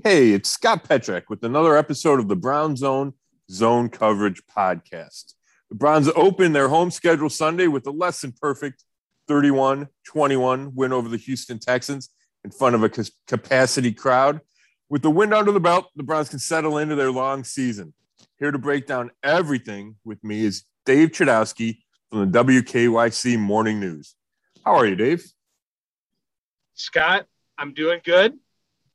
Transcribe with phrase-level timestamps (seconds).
[0.00, 3.12] Hey, it's Scott Petrak with another episode of the Brown Zone
[3.50, 5.34] Zone Coverage Podcast.
[5.68, 8.84] The Browns open their home schedule Sunday with a less than perfect
[9.28, 12.08] 31 21 win over the Houston Texans
[12.42, 14.40] in front of a capacity crowd.
[14.88, 17.92] With the wind under the belt, the Browns can settle into their long season.
[18.38, 24.14] Here to break down everything with me is Dave Chudowski from the WKYC Morning News.
[24.64, 25.22] How are you, Dave?
[26.72, 27.26] Scott,
[27.58, 28.38] I'm doing good.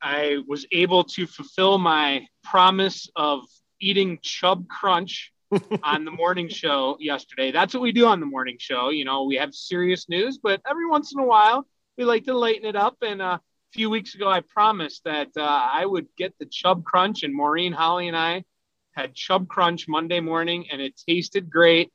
[0.02, 3.40] I was able to fulfill my promise of
[3.80, 5.32] eating Chubb Crunch
[5.82, 7.50] on the morning show yesterday.
[7.50, 8.90] That's what we do on the morning show.
[8.90, 11.66] You know, we have serious news, but every once in a while
[11.96, 12.96] we like to lighten it up.
[13.02, 13.40] And uh, a
[13.72, 17.72] few weeks ago, I promised that uh, I would get the Chubb Crunch, and Maureen,
[17.72, 18.44] Holly, and I
[18.92, 21.92] had Chubb Crunch Monday morning, and it tasted great.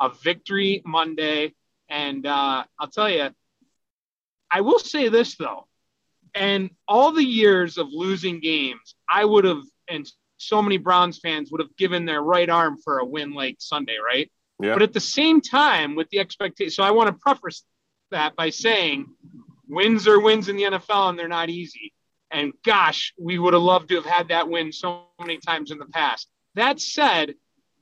[0.00, 1.54] A victory Monday.
[1.88, 3.30] And uh, I'll tell you,
[4.50, 5.66] I will say this though,
[6.34, 11.50] and all the years of losing games, I would have, and so many Browns fans
[11.50, 14.30] would have given their right arm for a win like Sunday, right?
[14.60, 14.74] Yeah.
[14.74, 17.64] But at the same time, with the expectation, so I want to preface
[18.10, 19.06] that by saying
[19.68, 21.92] wins are wins in the NFL and they're not easy.
[22.30, 25.78] And gosh, we would have loved to have had that win so many times in
[25.78, 26.28] the past.
[26.54, 27.34] That said,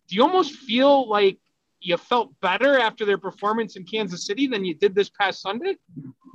[0.09, 1.39] do you almost feel like
[1.81, 5.77] you felt better after their performance in Kansas City than you did this past Sunday?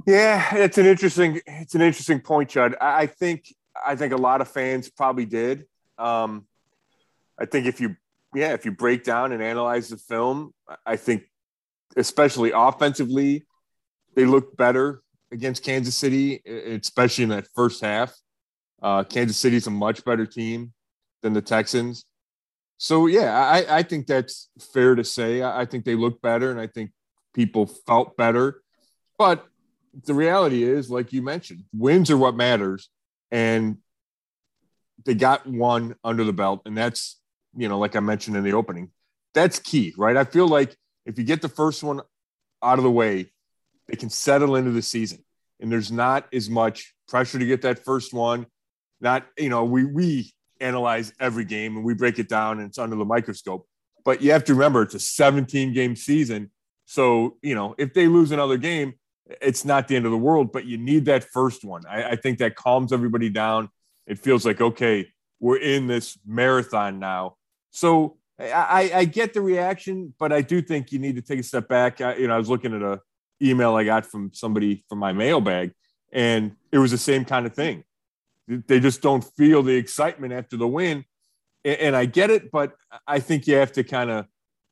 [0.07, 2.75] Yeah, it's an interesting it's an interesting point, Chud.
[2.79, 3.53] I think
[3.85, 5.65] I think a lot of fans probably did.
[5.97, 6.47] Um,
[7.37, 7.97] I think if you
[8.33, 10.53] yeah if you break down and analyze the film,
[10.85, 11.23] I think
[11.97, 13.45] especially offensively,
[14.15, 15.01] they looked better
[15.33, 18.15] against Kansas City, especially in that first half.
[18.81, 20.71] Uh, Kansas City's a much better team
[21.21, 22.05] than the Texans.
[22.77, 25.43] So yeah, I, I think that's fair to say.
[25.43, 26.91] I think they look better, and I think
[27.33, 28.61] people felt better.
[29.17, 29.45] But
[30.05, 32.89] the reality is, like you mentioned, wins are what matters,
[33.31, 33.77] and
[35.05, 37.19] they got one under the belt, and that's
[37.55, 38.91] you know, like I mentioned in the opening,
[39.33, 40.17] that's key, right?
[40.17, 40.75] I feel like
[41.05, 42.01] if you get the first one
[42.61, 43.31] out of the way,
[43.87, 45.23] they can settle into the season,
[45.59, 48.45] and there's not as much pressure to get that first one.
[48.99, 52.77] Not you know, we we analyze every game and we break it down and it's
[52.77, 53.67] under the microscope.
[54.03, 56.51] But you have to remember it's a 17 game season.
[56.85, 58.93] So, you know, if they lose another game,
[59.41, 61.83] it's not the end of the world, but you need that first one.
[61.89, 63.69] I, I think that calms everybody down.
[64.05, 67.35] It feels like, okay, we're in this marathon now.
[67.71, 71.43] So I, I get the reaction, but I do think you need to take a
[71.43, 72.01] step back.
[72.01, 73.01] I, you know, I was looking at a
[73.41, 75.73] email I got from somebody from my mailbag,
[76.11, 77.83] and it was the same kind of thing.
[78.47, 81.03] They just don't feel the excitement after the win.
[81.65, 82.73] And I get it, but
[83.05, 84.25] I think you have to kind of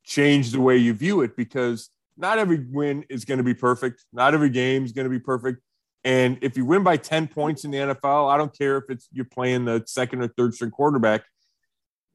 [0.06, 4.06] change the way you view it because not every win is going to be perfect.
[4.14, 5.62] Not every game is going to be perfect.
[6.04, 9.08] And if you win by 10 points in the NFL, I don't care if it's
[9.12, 11.24] you're playing the second or third string quarterback,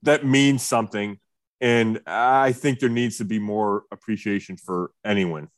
[0.02, 1.18] that means something.
[1.60, 5.48] And I think there needs to be more appreciation for anyone.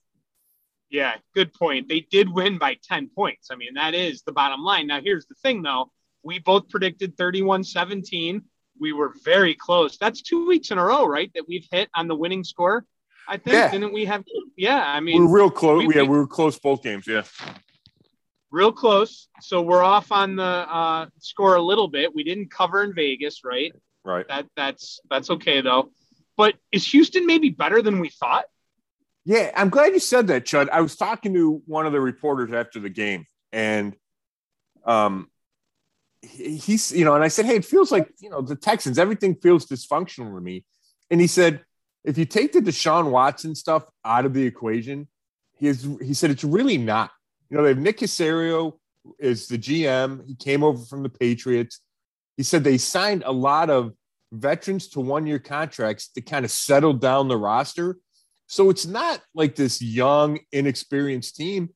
[0.91, 1.89] Yeah, good point.
[1.89, 3.49] They did win by 10 points.
[3.51, 4.87] I mean, that is the bottom line.
[4.89, 5.91] Now, here's the thing, though.
[6.23, 8.43] We both predicted 31 17.
[8.81, 9.99] We were very close.
[9.99, 11.31] That's two weeks in a row, right?
[11.35, 12.85] That we've hit on the winning score.
[13.29, 13.55] I think.
[13.55, 13.71] Yeah.
[13.71, 14.25] Didn't we have?
[14.57, 15.87] Yeah, I mean, we're real close.
[15.87, 17.07] We, yeah, we were close both games.
[17.07, 17.23] Yeah.
[18.51, 19.29] Real close.
[19.41, 22.15] So we're off on the uh, score a little bit.
[22.15, 23.73] We didn't cover in Vegas, right?
[24.05, 24.27] Right.
[24.29, 25.91] That that's that's okay though.
[26.37, 28.45] But is Houston maybe better than we thought?
[29.25, 30.69] Yeah, I'm glad you said that, Chud.
[30.71, 33.95] I was talking to one of the reporters after the game, and
[34.85, 35.31] um,
[36.23, 38.99] he's you know, and I said, hey, it feels like you know the Texans.
[38.99, 40.65] Everything feels dysfunctional to me,
[41.11, 41.65] and he said,
[42.05, 45.09] if you take the Deshaun Watson stuff out of the equation,
[45.59, 47.11] he is, he said it's really not.
[47.49, 48.75] You know, they have Nick Caserio
[49.19, 50.27] is the GM.
[50.27, 51.81] He came over from the Patriots.
[52.37, 53.93] He said they signed a lot of
[54.33, 57.99] veterans to one year contracts to kind of settle down the roster
[58.53, 61.71] so it's not like this young, inexperienced team.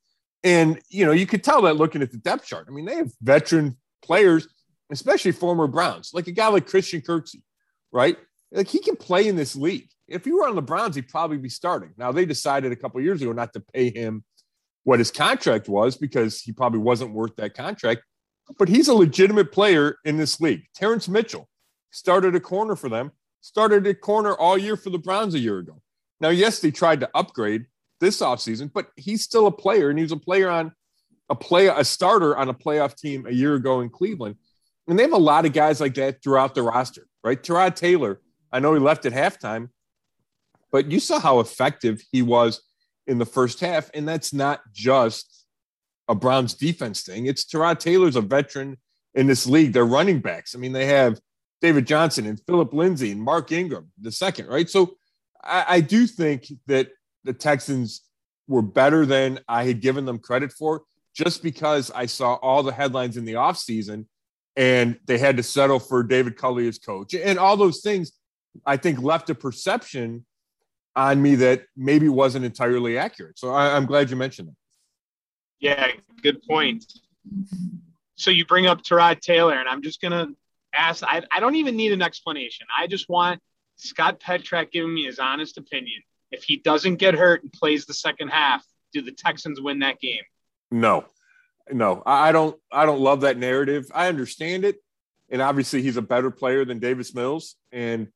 [0.44, 2.66] And, you know, you could tell that looking at the depth chart.
[2.68, 4.46] I mean, they have veteran players,
[4.92, 7.40] especially former Browns, like a guy like Christian Kirksey,
[7.92, 8.18] right?
[8.52, 9.88] Like he can play in this league.
[10.08, 11.90] If he were on the Browns, he'd probably be starting.
[11.96, 14.24] Now, they decided a couple years ago not to pay him
[14.84, 18.02] what his contract was because he probably wasn't worth that contract.
[18.58, 20.62] But he's a legitimate player in this league.
[20.74, 21.48] Terrance Mitchell
[21.90, 23.10] started a corner for them,
[23.40, 25.80] started a corner all year for the Browns a year ago.
[26.20, 27.66] Now, yes, they tried to upgrade
[28.00, 30.72] this offseason, but he's still a player, and he was a player on
[31.28, 34.36] a play a starter on a playoff team a year ago in Cleveland.
[34.86, 37.42] And they have a lot of guys like that throughout the roster, right?
[37.42, 38.20] Tyrod Taylor,
[38.52, 39.70] I know he left at halftime,
[40.72, 42.62] but you saw how effective he was
[43.06, 43.90] in the first half.
[43.94, 45.44] And that's not just
[46.08, 47.26] a Browns defense thing.
[47.26, 48.78] It's Tyrod Taylor's a veteran
[49.14, 49.72] in this league.
[49.72, 50.54] They're running backs.
[50.54, 51.20] I mean, they have
[51.60, 54.68] David Johnson and Phillip Lindsay and Mark Ingram, the second, right?
[54.68, 54.96] So
[55.42, 56.90] I, I do think that
[57.24, 58.02] the Texans
[58.46, 60.82] were better than I had given them credit for
[61.14, 64.06] just because I saw all the headlines in the offseason
[64.54, 67.14] and they had to settle for David Culley as coach.
[67.14, 68.12] And all those things,
[68.64, 70.24] I think, left a perception
[70.96, 73.38] on me that maybe wasn't entirely accurate.
[73.38, 74.56] So I, am glad you mentioned that.
[75.60, 75.88] Yeah,
[76.22, 76.84] good point.
[78.16, 80.34] So you bring up Tyrod Taylor, and I'm just going to
[80.74, 82.66] ask I, I don't even need an explanation.
[82.76, 83.40] I just want
[83.76, 86.02] Scott Petrak giving me his honest opinion.
[86.32, 90.00] If he doesn't get hurt and plays the second half, do the Texans win that
[90.00, 90.22] game?
[90.70, 91.04] No,
[91.70, 92.58] no, I don't.
[92.72, 93.90] I don't love that narrative.
[93.94, 94.76] I understand it,
[95.28, 98.08] and obviously he's a better player than Davis Mills, and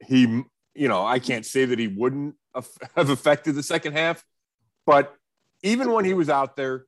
[0.00, 0.42] he,
[0.74, 4.24] you know, I can't say that he wouldn't have affected the second half,
[4.86, 5.14] but
[5.62, 6.86] even when he was out there,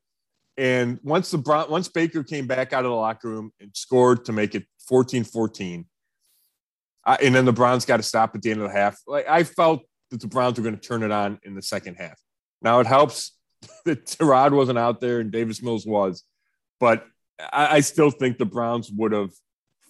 [0.58, 4.32] and once the once Baker came back out of the locker room and scored to
[4.32, 5.84] make it 14-14,
[7.20, 8.98] and then the Browns got to stop at the end of the half.
[9.06, 11.96] Like I felt that the Browns were going to turn it on in the second
[11.96, 12.18] half.
[12.62, 13.32] Now it helps
[13.84, 16.24] that Tyrod wasn't out there and Davis Mills was,
[16.80, 17.06] but
[17.52, 19.30] I, I still think the Browns would have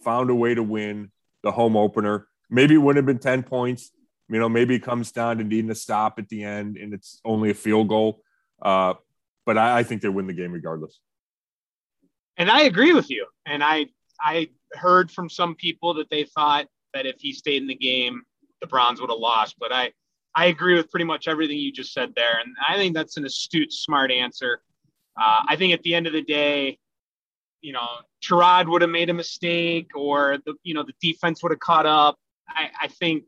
[0.05, 1.11] found a way to win
[1.43, 2.27] the home opener.
[2.51, 3.91] Maybe it wouldn't have been 10 points.
[4.29, 7.21] You know, maybe it comes down to needing a stop at the end and it's
[7.25, 8.23] only a field goal.
[8.61, 8.95] Uh,
[9.45, 11.01] but I, I think they win the game regardless.
[12.37, 13.27] And I agree with you.
[13.47, 13.87] And I
[14.21, 18.23] I heard from some people that they thought that if he stayed in the game,
[18.61, 19.57] the Browns would have lost.
[19.59, 19.93] But I
[20.35, 23.25] I agree with pretty much everything you just said there, and I think that's an
[23.25, 24.61] astute, smart answer.
[25.19, 26.79] Uh, I think at the end of the day,
[27.63, 27.89] you know,
[28.23, 31.87] Tyrod would have made a mistake, or the you know the defense would have caught
[31.87, 32.19] up.
[32.49, 33.25] I, I think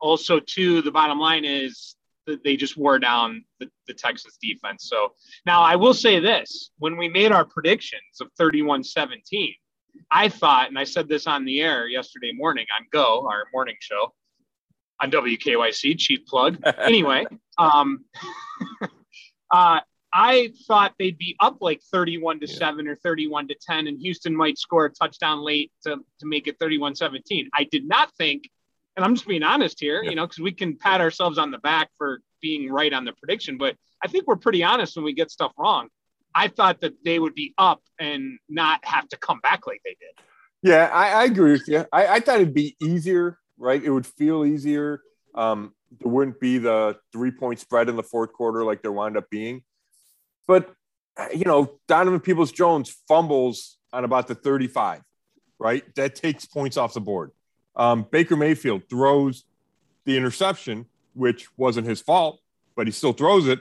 [0.00, 1.96] also too the bottom line is
[2.26, 4.88] that they just wore down the, the Texans defense.
[4.88, 5.12] So
[5.46, 9.54] now I will say this: when we made our predictions of 31-17,
[10.10, 13.76] I thought, and I said this on the air yesterday morning on Go, our morning
[13.80, 14.12] show
[15.00, 16.58] on WKYC, cheap plug.
[16.78, 17.26] anyway,
[17.58, 18.04] um,
[19.50, 19.80] uh,
[20.18, 22.56] I thought they'd be up like 31 to yeah.
[22.56, 26.46] 7 or 31 to 10, and Houston might score a touchdown late to, to make
[26.46, 27.50] it 31 17.
[27.52, 28.48] I did not think,
[28.96, 30.08] and I'm just being honest here, yeah.
[30.08, 33.12] you know, because we can pat ourselves on the back for being right on the
[33.12, 35.88] prediction, but I think we're pretty honest when we get stuff wrong.
[36.34, 39.96] I thought that they would be up and not have to come back like they
[40.00, 40.14] did.
[40.62, 41.84] Yeah, I, I agree with you.
[41.92, 43.82] I, I, thought it'd be easier, right?
[43.82, 45.02] It would feel easier.
[45.34, 49.18] Um, there wouldn't be the three point spread in the fourth quarter like there wound
[49.18, 49.62] up being.
[50.46, 50.72] But,
[51.34, 55.02] you know, Donovan Peoples Jones fumbles on about the 35,
[55.58, 55.82] right?
[55.94, 57.32] That takes points off the board.
[57.74, 59.44] Um, Baker Mayfield throws
[60.04, 62.40] the interception, which wasn't his fault,
[62.74, 63.60] but he still throws it.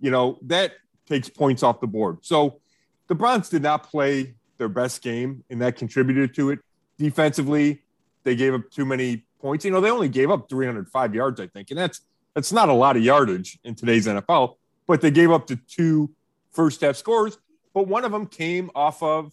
[0.00, 0.72] You know, that
[1.06, 2.18] takes points off the board.
[2.22, 2.60] So
[3.08, 6.60] the Browns did not play their best game, and that contributed to it.
[6.98, 7.82] Defensively,
[8.22, 9.64] they gave up too many points.
[9.64, 12.00] You know, they only gave up 305 yards, I think, and that's
[12.34, 14.56] that's not a lot of yardage in today's NFL.
[14.86, 16.10] But they gave up the two
[16.54, 17.38] first half scores,
[17.74, 19.32] but one of them came off of,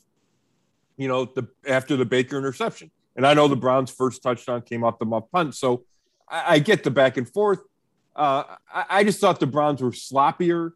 [0.98, 2.92] you know, the after the Baker interception.
[3.16, 5.84] And I know the Browns' first touchdown came off the muff punt, so
[6.28, 7.60] I, I get the back and forth.
[8.16, 10.72] Uh, I, I just thought the Browns were sloppier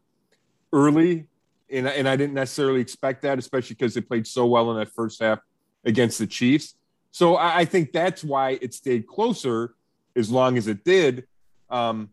[0.72, 1.26] early,
[1.70, 4.92] and, and I didn't necessarily expect that, especially because they played so well in that
[4.92, 5.40] first half
[5.84, 6.74] against the Chiefs.
[7.10, 9.74] So I, I think that's why it stayed closer
[10.14, 11.26] as long as it did.
[11.70, 12.10] Um,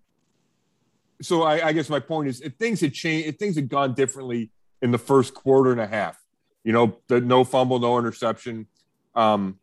[1.22, 3.93] so I, I, guess my point is, if things had changed, if things had gone
[3.93, 4.51] differently
[4.82, 6.17] in the first quarter and a half,
[6.63, 8.67] you know, the no fumble, no interception,
[9.15, 9.60] um,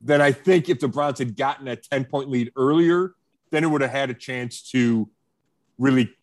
[0.00, 3.14] then I think if the Browns had gotten a ten point lead earlier,
[3.50, 5.08] then it would have had a chance to
[5.78, 6.14] really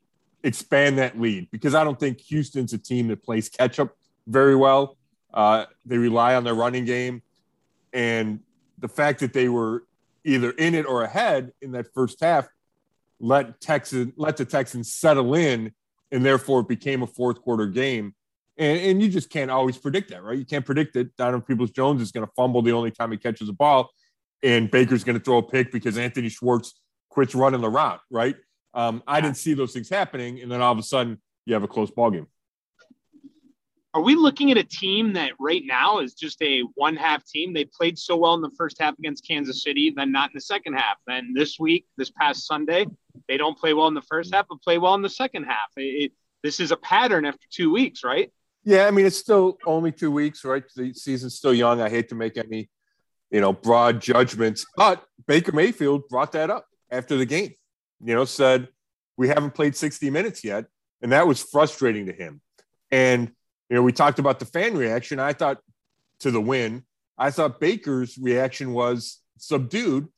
[0.43, 3.95] expand that lead because I don't think Houston's a team that plays catch up
[4.27, 4.97] very well.
[5.33, 7.21] Uh, they rely on their running game,
[7.93, 8.39] and
[8.79, 9.83] the fact that they were
[10.23, 12.47] either in it or ahead in that first half
[13.21, 15.71] let Texas let the Texans settle in,
[16.11, 18.15] and therefore it became a fourth quarter game.
[18.57, 20.37] And, and you just can't always predict that, right?
[20.37, 23.17] You can't predict that Donovan Peoples Jones is going to fumble the only time he
[23.17, 23.89] catches a ball,
[24.43, 26.73] and Baker's going to throw a pick because Anthony Schwartz
[27.09, 28.35] quits running the route, right?
[28.73, 31.63] Um, I didn't see those things happening, and then all of a sudden you have
[31.63, 32.27] a close ball game.
[33.93, 37.53] Are we looking at a team that right now is just a one half team?
[37.53, 40.41] They played so well in the first half against Kansas City, then not in the
[40.41, 40.97] second half.
[41.05, 42.85] Then this week, this past Sunday,
[43.27, 45.69] they don't play well in the first half, but play well in the second half.
[45.75, 48.31] It, it, this is a pattern after two weeks, right?
[48.63, 50.63] Yeah, I mean it's still only two weeks, right?
[50.75, 51.81] The season's still young.
[51.81, 52.69] I hate to make any,
[53.29, 57.55] you know, broad judgments, but Baker Mayfield brought that up after the game
[58.03, 58.67] you know, said,
[59.17, 60.65] we haven't played 60 minutes yet.
[61.01, 62.41] And that was frustrating to him.
[62.91, 63.31] And,
[63.71, 65.17] you know, we talked about the fan reaction.
[65.17, 65.59] I thought
[66.19, 66.83] to the win.
[67.17, 70.09] I thought Baker's reaction was subdued.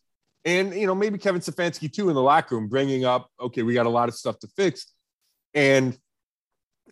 [0.43, 3.75] And, you know, maybe Kevin Stefanski too in the locker room bringing up, okay, we
[3.75, 4.88] got a lot of stuff to fix.
[5.53, 5.95] And,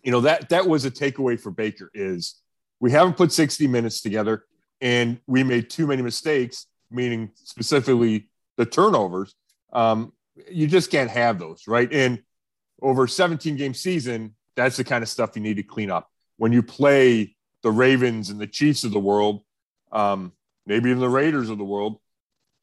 [0.04, 2.40] you know, that that was a takeaway for Baker is
[2.78, 4.44] we haven't put 60 minutes together
[4.80, 9.34] and we made too many mistakes, meaning specifically the turnovers.
[9.72, 10.12] Um,
[10.48, 11.92] you just can't have those, right?
[11.92, 12.22] And
[12.80, 16.11] over 17 game season, that's the kind of stuff you need to clean up.
[16.36, 19.42] When you play the Ravens and the Chiefs of the world,
[19.92, 20.32] um,
[20.66, 21.98] maybe even the Raiders of the world,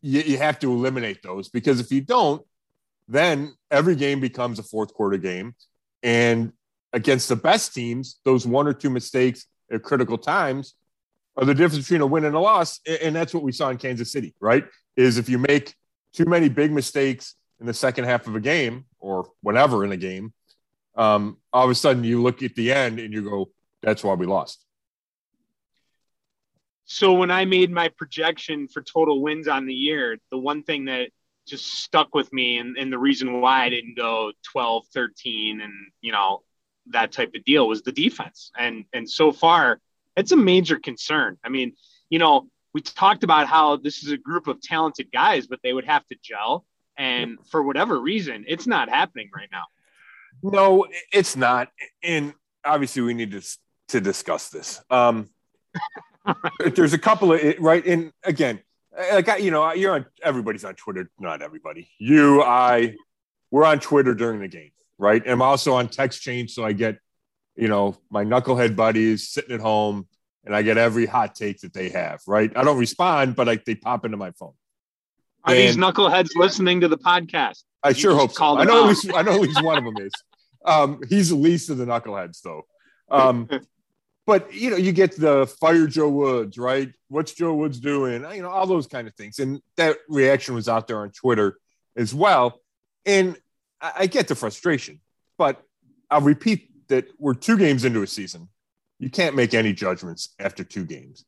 [0.01, 2.41] you, you have to eliminate those because if you don't,
[3.07, 5.55] then every game becomes a fourth quarter game.
[6.03, 6.53] And
[6.93, 10.75] against the best teams, those one or two mistakes at critical times
[11.37, 12.79] are the difference between a win and a loss.
[13.01, 14.65] And that's what we saw in Kansas City, right?
[14.95, 15.73] Is if you make
[16.13, 19.97] too many big mistakes in the second half of a game or whenever in a
[19.97, 20.33] game,
[20.95, 23.49] um, all of a sudden you look at the end and you go,
[23.81, 24.65] that's why we lost.
[26.85, 30.85] So when I made my projection for total wins on the year, the one thing
[30.85, 31.09] that
[31.47, 35.73] just stuck with me and, and the reason why I didn't go 12, 13 and,
[36.01, 36.41] you know,
[36.87, 38.51] that type of deal was the defense.
[38.57, 39.79] And, and so far
[40.15, 41.37] it's a major concern.
[41.43, 41.73] I mean,
[42.09, 45.73] you know, we talked about how this is a group of talented guys, but they
[45.73, 46.65] would have to gel.
[46.97, 49.63] And for whatever reason, it's not happening right now.
[50.43, 51.69] No, it's not.
[52.03, 52.33] And
[52.65, 53.41] obviously, we need to
[53.89, 54.81] to discuss this.
[54.89, 55.29] Um,
[56.75, 57.85] there's a couple of right.
[57.85, 58.59] And again,
[59.13, 60.05] like I, you know, you're on.
[60.23, 61.09] Everybody's on Twitter.
[61.19, 61.89] Not everybody.
[61.99, 62.95] You, I,
[63.51, 65.21] we're on Twitter during the game, right?
[65.25, 66.99] I'm also on text chain, so I get,
[67.55, 70.07] you know, my knucklehead buddies sitting at home,
[70.45, 72.21] and I get every hot take that they have.
[72.27, 72.51] Right?
[72.55, 74.53] I don't respond, but like they pop into my phone.
[75.45, 77.63] Are and these knuckleheads listening to the podcast?
[77.81, 78.57] I sure hope so.
[78.57, 80.11] I know, at least, I know at least one of them is.
[80.65, 82.65] Um, he's the least of the knuckleheads, though.
[83.09, 83.47] Um,
[84.29, 86.93] but you know, you get the fire Joe Woods, right?
[87.07, 88.23] What's Joe Woods doing?
[88.31, 91.57] You know, all those kind of things, and that reaction was out there on Twitter
[91.95, 92.61] as well.
[93.07, 93.35] And
[93.81, 94.99] I, I get the frustration,
[95.39, 95.59] but
[96.11, 98.49] I'll repeat that we're two games into a season.
[98.99, 101.25] You can't make any judgments after two games,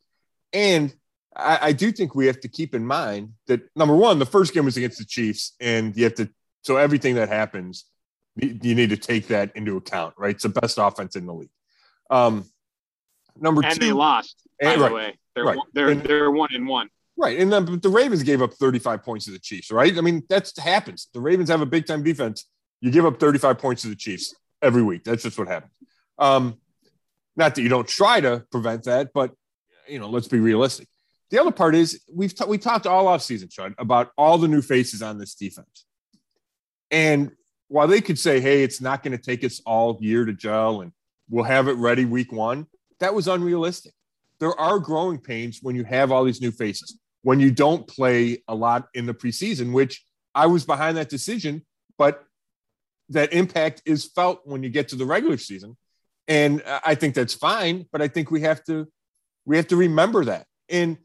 [0.53, 0.93] and
[1.35, 4.53] I, I do think we have to keep in mind that number one, the first
[4.53, 6.29] game was against the Chiefs, and you have to
[6.61, 7.85] so everything that happens
[8.35, 10.35] you need to take that into account, right?
[10.35, 11.49] It's the best offense in the league.
[12.09, 12.45] Um,
[13.39, 14.43] number and two, they lost.
[14.61, 15.57] By and, the way, they're right.
[15.73, 16.89] they're and, they're one and one.
[17.17, 19.71] Right, and then the Ravens gave up 35 points to the Chiefs.
[19.71, 21.07] Right, I mean that happens.
[21.13, 22.45] The Ravens have a big time defense.
[22.79, 25.03] You give up 35 points to the Chiefs every week.
[25.03, 25.71] That's just what happens.
[26.17, 26.57] Um,
[27.35, 29.31] not that you don't try to prevent that, but
[29.87, 30.87] you know, let's be realistic.
[31.29, 34.47] The other part is we've t- we talked all off season, Sean, about all the
[34.47, 35.85] new faces on this defense,
[36.89, 37.31] and
[37.71, 40.81] while they could say, hey, it's not going to take us all year to gel
[40.81, 40.91] and
[41.29, 42.67] we'll have it ready week one,
[43.01, 43.93] that was unrealistic.
[44.39, 48.41] There are growing pains when you have all these new faces, when you don't play
[48.47, 50.03] a lot in the preseason, which
[50.33, 51.65] I was behind that decision,
[51.97, 52.23] but
[53.09, 55.77] that impact is felt when you get to the regular season.
[56.27, 58.87] And I think that's fine, but I think we have to
[59.45, 60.45] we have to remember that.
[60.69, 60.97] And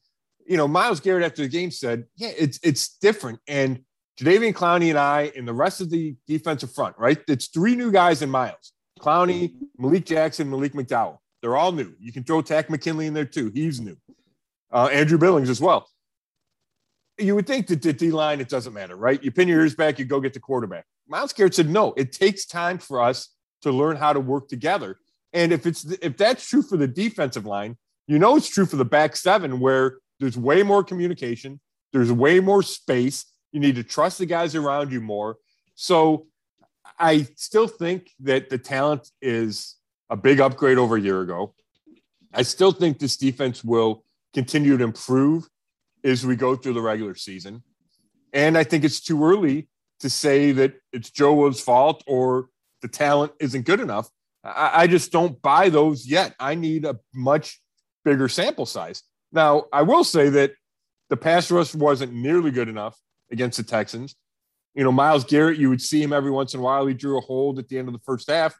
[0.46, 3.82] you know, Myles Garrett after the game said, "Yeah, it's it's different." And
[4.20, 7.18] Jadeveon Clowney and I and the rest of the defensive front, right?
[7.28, 11.18] It's three new guys in Myles: Clowney, Malik Jackson, Malik McDowell.
[11.42, 11.94] They're all new.
[12.00, 13.50] You can throw Takk McKinley in there too.
[13.54, 13.96] He's new.
[14.72, 15.88] Uh, Andrew Billings as well.
[17.18, 19.22] You would think that the D line, it doesn't matter, right?
[19.22, 20.84] You pin your ears back, you go get the quarterback.
[21.08, 23.30] Myles Garrett said, no, it takes time for us
[23.62, 24.98] to learn how to work together.
[25.32, 27.76] And if it's if that's true for the defensive line,
[28.06, 31.60] you know it's true for the back seven, where there's way more communication,
[31.92, 35.36] there's way more space, you need to trust the guys around you more.
[35.74, 36.26] So
[36.98, 39.76] I still think that the talent is
[40.10, 41.54] a big upgrade over a year ago.
[42.32, 45.48] I still think this defense will continue to improve
[46.04, 47.62] as we go through the regular season.
[48.32, 49.68] And I think it's too early
[50.00, 52.48] to say that it's Joe Woods' fault or
[52.82, 54.08] the talent isn't good enough.
[54.44, 56.34] I, I just don't buy those yet.
[56.38, 57.60] I need a much
[58.04, 59.02] bigger sample size.
[59.32, 60.52] Now, I will say that
[61.08, 62.98] the pass rush wasn't nearly good enough
[63.32, 64.14] against the Texans.
[64.74, 66.86] You know, Myles Garrett, you would see him every once in a while.
[66.86, 68.54] He drew a hold at the end of the first half,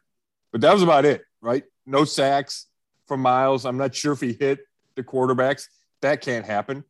[0.51, 1.63] but that was about it, right?
[1.85, 2.67] No sacks
[3.07, 3.65] from Myles.
[3.65, 4.59] I'm not sure if he hit
[4.95, 5.67] the quarterbacks.
[6.01, 6.83] That can't happen.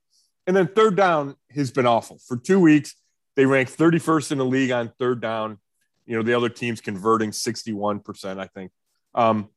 [0.45, 2.19] And then third down has been awful.
[2.25, 2.95] For two weeks,
[3.35, 5.59] they ranked 31st in the league on third down.
[6.05, 8.71] You know, the other team's converting 61%, I think.
[9.13, 9.49] Um,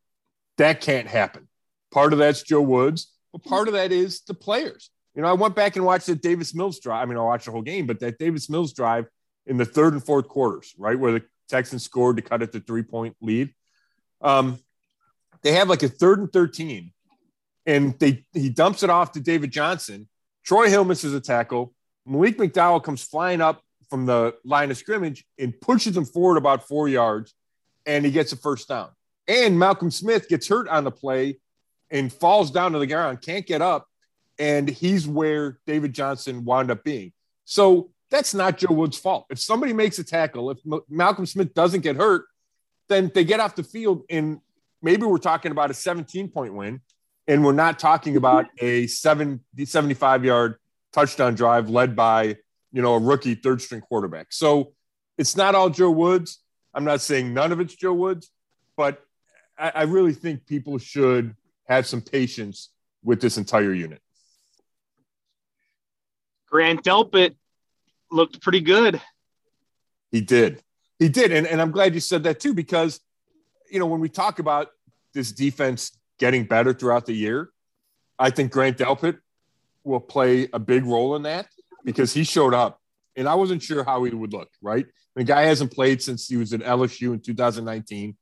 [0.59, 1.49] that can't happen.
[1.93, 4.91] Part of that's Joe Woods, but part of that is the players.
[5.15, 7.03] You know, I went back and watched the Davis Mills drive.
[7.03, 9.07] I mean, I watched the whole game, but that Davis Mills drive
[9.47, 12.61] in the third and fourth quarters, right, where the Texans scored to cut it to
[12.61, 13.53] three point lead.
[14.21, 14.59] Um,
[15.43, 16.93] they have like a third and 13,
[17.67, 20.09] and they he dumps it off to David Johnson.
[20.45, 21.75] Troy Hill misses a tackle.
[22.07, 26.67] Malik McDowell comes flying up from the line of scrimmage and pushes him forward about
[26.67, 27.35] four yards,
[27.87, 28.91] and he gets a first down.
[29.29, 31.39] And Malcolm Smith gets hurt on the play
[31.91, 33.87] and falls down to the ground, can't get up,
[34.39, 37.13] and he's where David Johnson wound up being.
[37.45, 39.27] So that's not Joe Woods' fault.
[39.31, 42.27] If somebody makes a tackle, if Malcolm Smith doesn't get hurt,
[42.89, 44.41] then they get off the field and
[44.83, 46.81] maybe we're talking about a 17 point win
[47.27, 50.57] and we're not talking about a 7 75 yard
[50.93, 52.37] touchdown drive led by
[52.73, 54.29] you know a rookie third string quarterback.
[54.31, 54.73] So
[55.19, 56.43] it's not all joe woods.
[56.75, 58.31] I'm not saying none of it's joe woods
[58.81, 59.05] but
[59.59, 61.37] i, I really think people should
[61.69, 62.71] have some patience
[63.05, 64.01] with this entire unit.
[66.49, 67.37] Grant delpit
[68.11, 69.01] looked pretty good.
[70.11, 70.63] He did.
[70.99, 71.31] He did.
[71.33, 73.01] And, and i'm glad you said that too because
[73.71, 74.69] you know when we talk about
[75.15, 77.51] this defense getting better throughout the year.
[78.19, 79.19] I think Grant Delpit
[79.83, 81.47] will play a big role in that
[81.85, 82.81] because he showed up
[83.17, 84.87] and I wasn't sure how he would look, right?
[85.17, 88.17] The guy hasn't played since he was at LSU in 2019.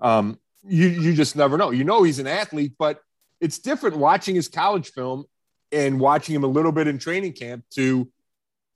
[0.00, 1.70] Um, you, you just never know.
[1.70, 3.00] You know, he's an athlete, but
[3.40, 5.24] it's different watching his college film
[5.72, 8.10] and watching him a little bit in training camp to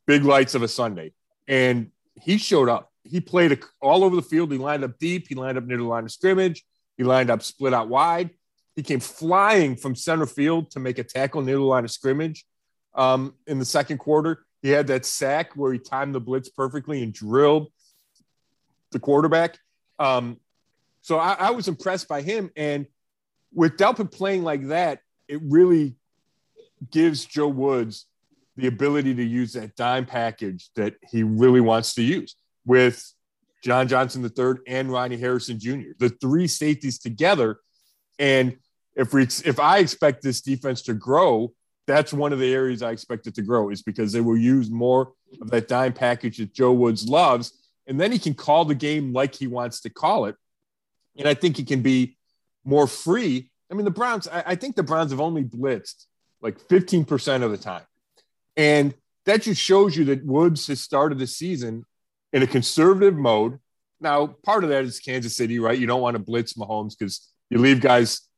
[0.07, 1.13] big lights of a Sunday.
[1.49, 1.91] And
[2.21, 2.91] he showed up.
[3.05, 4.51] He played all over the field.
[4.51, 5.27] He lined up deep.
[5.29, 6.65] He lined up near the line of scrimmage.
[6.97, 8.31] He lined up split out wide.
[8.77, 12.45] He came flying from center field to make a tackle near the line of scrimmage
[12.95, 14.45] um, in the second quarter.
[14.63, 17.71] He had that sack where he timed the blitz perfectly and drilled
[18.91, 19.59] the quarterback.
[19.99, 20.41] Um,
[21.03, 22.51] so I, I, was impressed by him.
[22.57, 22.87] And
[23.53, 25.97] with Delpit playing like that, it really
[26.91, 28.07] gives Joe Woods
[28.57, 32.35] the ability to use that dime package that he really wants to use
[32.67, 33.13] with
[33.63, 35.93] John Johnson III and Ronnie Harrison Jr.
[35.99, 37.61] The three safeties together.
[38.19, 38.59] And
[38.95, 41.53] if we if I expect this defense to grow,
[41.87, 44.71] that's one of the areas I expect it to grow is because they will use
[44.71, 47.53] more of that dime package that Joe Woods loves,
[47.87, 50.37] and then he can call the game like he wants to call it,
[51.17, 52.17] and I think he can be
[52.65, 53.51] more free.
[53.71, 54.29] I mean, the Browns.
[54.29, 56.07] I, I think the Browns have only blitzed
[56.41, 57.85] like 15% of the time,
[58.57, 58.95] and
[59.27, 61.85] that just shows you that Woods has started the season
[62.35, 63.59] in a conservative mode.
[64.01, 65.79] Now, part of that is Kansas City, right?
[65.79, 68.29] You don't want to blitz Mahomes because you leave guys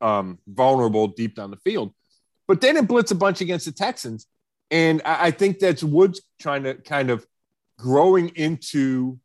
[0.00, 1.94] um, vulnerable deep down the field.
[2.46, 4.26] But they didn't blitz a bunch against the Texans.
[4.70, 7.24] And I, I think that's Woods trying to kind of
[7.78, 9.18] growing into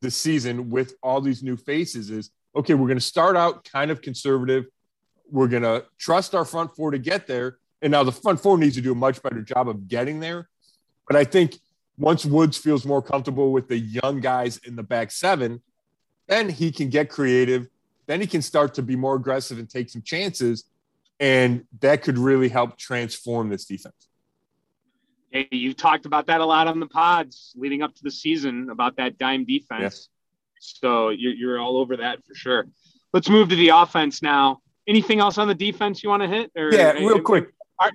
[0.00, 3.90] the season with all these new faces is okay, we're going to start out kind
[3.90, 4.66] of conservative.
[5.30, 7.56] We're going to trust our front four to get there.
[7.80, 10.48] And now the front four needs to do a much better job of getting there.
[11.08, 11.58] But I think
[11.98, 15.62] once Woods feels more comfortable with the young guys in the back seven,
[16.28, 17.68] then he can get creative
[18.06, 20.64] then he can start to be more aggressive and take some chances.
[21.20, 24.08] And that could really help transform this defense.
[25.30, 28.68] Hey, you talked about that a lot on the pods leading up to the season
[28.70, 29.80] about that dime defense.
[29.80, 30.08] Yes.
[30.58, 32.66] So you're, you're all over that for sure.
[33.12, 34.60] Let's move to the offense now.
[34.86, 36.50] Anything else on the defense you want to hit?
[36.56, 37.52] Or, yeah, real quick.
[37.78, 37.92] Are,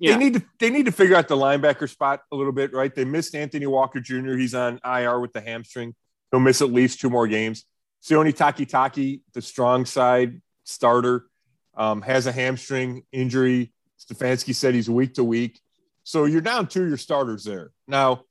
[0.00, 0.12] yeah.
[0.12, 2.94] They need to they need to figure out the linebacker spot a little bit, right?
[2.94, 4.34] They missed Anthony Walker Jr.
[4.34, 5.94] He's on IR with the hamstring.
[6.30, 7.64] He'll miss at least two more games.
[8.02, 11.26] Sione Takitaki, the strong side starter,
[11.74, 13.72] um, has a hamstring injury.
[13.98, 15.60] Stefanski said he's week to week.
[16.04, 17.70] So you're down two of your starters there.
[17.86, 18.22] Now,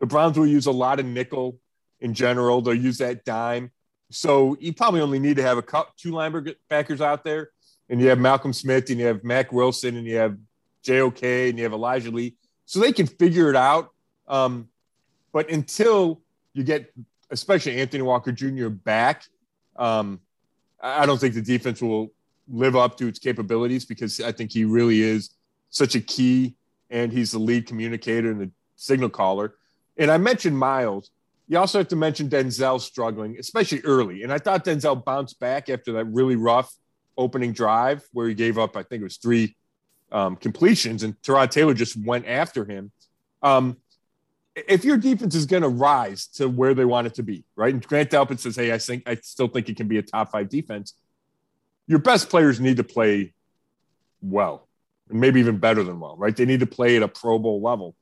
[0.00, 1.58] the Browns will use a lot of nickel
[2.00, 2.60] in general.
[2.60, 3.72] They'll use that dime.
[4.10, 7.50] So you probably only need to have a couple, two linebackers out there.
[7.88, 10.36] And you have Malcolm Smith and you have Mack Wilson and you have
[10.86, 12.34] JOK and you have Elijah Lee.
[12.64, 13.90] So they can figure it out.
[14.28, 14.68] Um,
[15.32, 16.20] but until
[16.52, 16.92] you get
[17.30, 18.68] especially Anthony Walker Jr.
[18.68, 19.24] back,
[19.76, 20.20] um,
[20.80, 22.12] I don't think the defense will
[22.48, 25.30] live up to its capabilities because I think he really is
[25.70, 26.54] such a key
[26.90, 29.56] and he's the lead communicator and the signal caller.
[29.96, 31.10] And I mentioned Myles.
[31.48, 34.22] You also have to mention Denzel struggling, especially early.
[34.22, 36.72] And I thought Denzel bounced back after that really rough
[37.16, 39.56] opening drive where he gave up, I think it was three
[40.12, 42.90] um, completions, and Tyrod Taylor just went after him.
[43.42, 43.76] Um,
[44.54, 47.72] if your defense is going to rise to where they want it to be, right?
[47.72, 50.32] And Grant Delpit says, "Hey, I think I still think it can be a top
[50.32, 50.94] five defense."
[51.86, 53.34] Your best players need to play
[54.22, 54.68] well,
[55.10, 56.34] and maybe even better than well, right?
[56.34, 57.94] They need to play at a Pro Bowl level.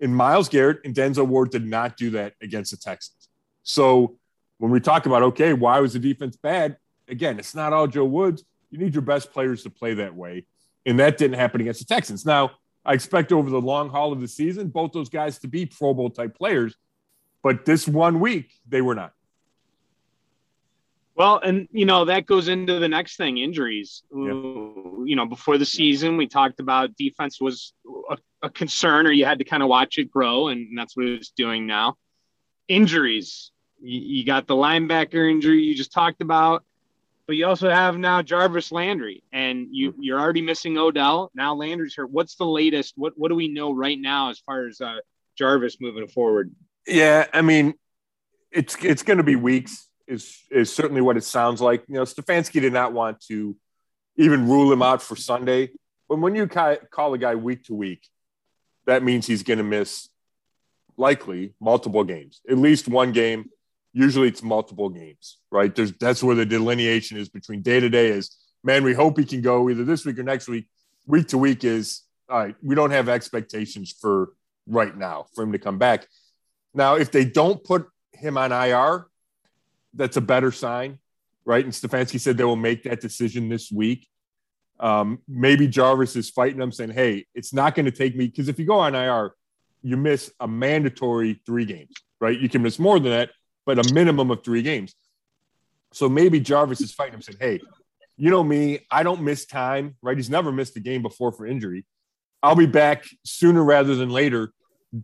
[0.00, 3.28] And Myles Garrett and Denzel Ward did not do that against the Texans.
[3.62, 4.16] So
[4.58, 6.76] when we talk about okay, why was the defense bad?
[7.08, 8.44] Again, it's not all Joe Woods.
[8.70, 10.44] You need your best players to play that way,
[10.88, 12.24] and that didn't happen against the Texans.
[12.24, 12.52] Now
[12.84, 15.92] I expect over the long haul of the season, both those guys to be Pro
[15.92, 16.74] Bowl type players.
[17.42, 19.12] But this one week, they were not.
[21.14, 24.02] Well, and you know that goes into the next thing: injuries.
[24.10, 24.32] Yeah.
[25.04, 27.74] You know, before the season, we talked about defense was
[28.10, 31.06] a, a concern, or you had to kind of watch it grow, and that's what
[31.06, 31.96] it's doing now.
[32.68, 33.50] Injuries.
[33.80, 36.64] You, you got the linebacker injury you just talked about,
[37.28, 40.02] but you also have now Jarvis Landry, and you mm-hmm.
[40.02, 41.30] you're already missing Odell.
[41.34, 42.10] Now Landry's hurt.
[42.10, 42.94] What's the latest?
[42.96, 44.96] What what do we know right now as far as uh,
[45.36, 46.50] Jarvis moving forward?
[46.86, 47.74] Yeah, I mean,
[48.50, 51.84] it's it's going to be weeks is is certainly what it sounds like.
[51.86, 53.54] You know, Stefanski did not want to
[54.16, 55.70] even rule him out for Sunday,
[56.08, 58.08] but when you call a guy week to week,
[58.86, 60.08] that means he's going to miss
[60.96, 63.50] likely multiple games, at least one game.
[63.92, 65.74] Usually, it's multiple games, right?
[65.74, 68.08] There's that's where the delineation is between day to day.
[68.08, 70.68] Is man, we hope he can go either this week or next week.
[71.06, 72.54] Week to week is all right.
[72.62, 74.32] We don't have expectations for
[74.66, 76.06] right now for him to come back.
[76.74, 79.06] Now, if they don't put him on IR,
[79.94, 80.98] that's a better sign,
[81.44, 81.64] right?
[81.64, 84.06] And Stefanski said they will make that decision this week.
[84.78, 88.48] Um, maybe Jarvis is fighting them, saying, "Hey, it's not going to take me because
[88.48, 89.34] if you go on IR,
[89.82, 92.38] you miss a mandatory three games, right?
[92.38, 93.30] You can miss more than that,
[93.68, 94.94] but a minimum of three games.
[95.92, 97.60] So maybe Jarvis is fighting him, saying, "Hey,
[98.16, 100.16] you know me, I don't miss time, right?
[100.16, 101.84] He's never missed a game before for injury.
[102.42, 104.52] I'll be back sooner rather than later.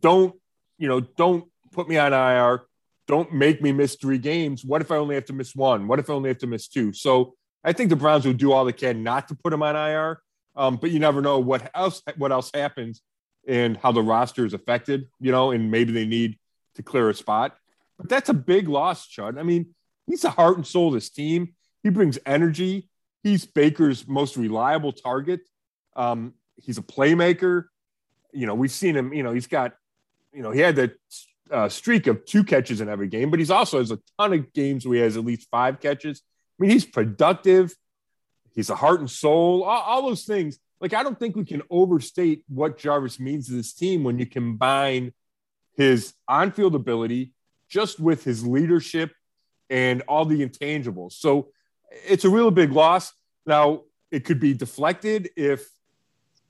[0.01, 0.35] Don't,
[0.79, 2.63] you know, don't put me on IR
[3.07, 4.65] don't make me miss three games.
[4.65, 5.87] What if I only have to miss one?
[5.87, 6.93] What if I only have to miss two?
[6.93, 9.77] So I think the Browns will do all they can not to put him on
[9.77, 10.21] IR.
[10.57, 13.03] Um, but you never know what else what else happens
[13.47, 16.39] and how the roster is affected, you know, and maybe they need
[16.77, 17.57] to clear a spot.
[18.05, 19.39] But that's a big loss, Chud.
[19.39, 19.75] I mean,
[20.07, 21.55] he's the heart and soul of this team.
[21.83, 22.91] He brings energy.
[23.23, 25.41] He's Baker's most reliable target.
[25.97, 27.65] Um, he's a playmaker.
[28.31, 29.73] You know, we've seen him, you know, he's got,
[30.35, 30.99] you know, he had that
[31.51, 34.53] uh, streak of two catches in every game, but he's also has a ton of
[34.53, 36.21] games where he has at least five catches.
[36.61, 37.75] I mean, he's productive.
[38.55, 40.59] He's a heart and soul, all, all those things.
[40.79, 44.27] Like, I don't think we can overstate what Jarvis means to this team when you
[44.27, 45.15] combine
[45.79, 47.33] his on field ability
[47.75, 49.11] just with his leadership
[49.69, 51.15] and all the intangibles.
[51.15, 51.49] So
[52.07, 53.13] it's a real big loss.
[53.47, 53.83] Now,
[54.13, 55.69] it could be deflected if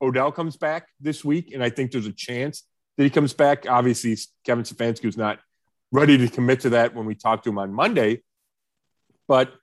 [0.02, 2.64] Odell comes back this week, and I think there's a chance
[2.98, 3.64] that he comes back.
[3.66, 5.38] Obviously, Kevin Stefanski was not
[5.90, 8.22] ready to commit to that when we talked to him on Monday.
[9.26, 9.54] But,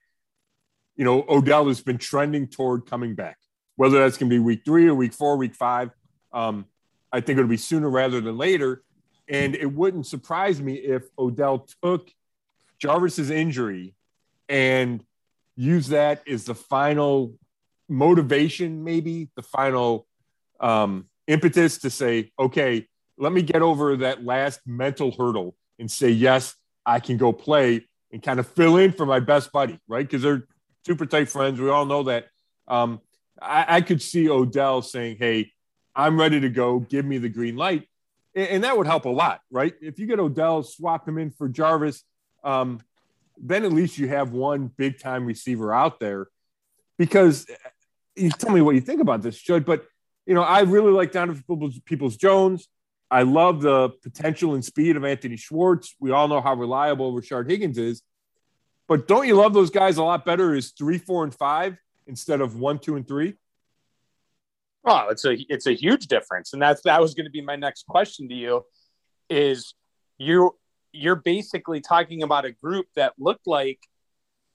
[0.95, 3.37] you know, Odell has been trending toward coming back,
[3.75, 5.91] whether that's going to be week three or week four, week five.
[6.33, 6.65] Um,
[7.11, 8.81] I think it'll be sooner rather than later.
[9.31, 12.11] And it wouldn't surprise me if Odell took
[12.79, 13.95] Jarvis's injury
[14.49, 15.03] and
[15.55, 17.33] used that as the final
[17.87, 20.05] motivation, maybe the final
[20.59, 22.85] um, impetus to say, okay,
[23.17, 26.53] let me get over that last mental hurdle and say, yes,
[26.85, 30.05] I can go play and kind of fill in for my best buddy, right?
[30.05, 30.45] Because they're
[30.85, 31.61] super tight friends.
[31.61, 32.25] We all know that.
[32.67, 32.99] Um,
[33.41, 35.51] I, I, could see Odell saying, hey,
[35.95, 36.79] I'm ready to go.
[36.79, 37.87] Give me the green light.
[38.33, 39.73] And, that would help a lot, right?
[39.81, 42.03] If you get Odell, swap him in for Jarvis,
[42.43, 42.79] um,
[43.37, 46.27] then at least you have one big time receiver out there.
[46.97, 47.45] Because
[48.15, 49.85] you tell me what you think about this, Chud, but
[50.25, 52.67] you know, I really like Donovan Peoples, Peoples Jones.
[53.09, 55.95] I love the potential and speed of Anthony Schwartz.
[55.99, 58.01] We all know how reliable Rashard Higgins is.
[58.87, 62.39] But don't you love those guys a lot better as three, four, and five instead
[62.39, 63.35] of one, two, and three?
[64.85, 66.53] Oh, it's a it's a huge difference.
[66.53, 68.65] And that's that was going to be my next question to you
[69.29, 69.73] is
[70.17, 70.55] you
[70.91, 73.79] you're basically talking about a group that looked like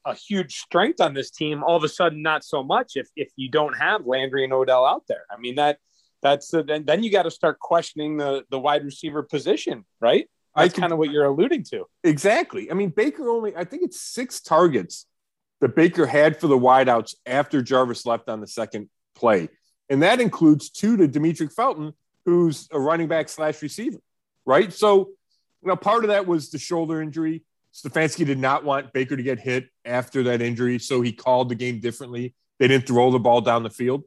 [0.04, 3.30] a huge strength on this team, all of a sudden not so much if if
[3.36, 5.24] you don't have Landry and Odell out there.
[5.30, 5.78] I mean that
[6.22, 10.28] that's the, then then you got to start questioning the the wide receiver position, right?
[10.56, 11.84] That's kind of what you're alluding to.
[12.02, 12.70] Exactly.
[12.70, 15.06] I mean, Baker only I think it's six targets
[15.60, 19.48] that Baker had for the wideouts after Jarvis left on the second play,
[19.88, 21.92] and that includes two to Demetric Felton,
[22.24, 23.98] who's a running back slash receiver,
[24.44, 24.72] right?
[24.72, 25.10] So,
[25.62, 27.44] you know, part of that was the shoulder injury.
[27.72, 31.54] Stefanski did not want Baker to get hit after that injury, so he called the
[31.54, 32.34] game differently.
[32.58, 34.04] They didn't throw the ball down the field.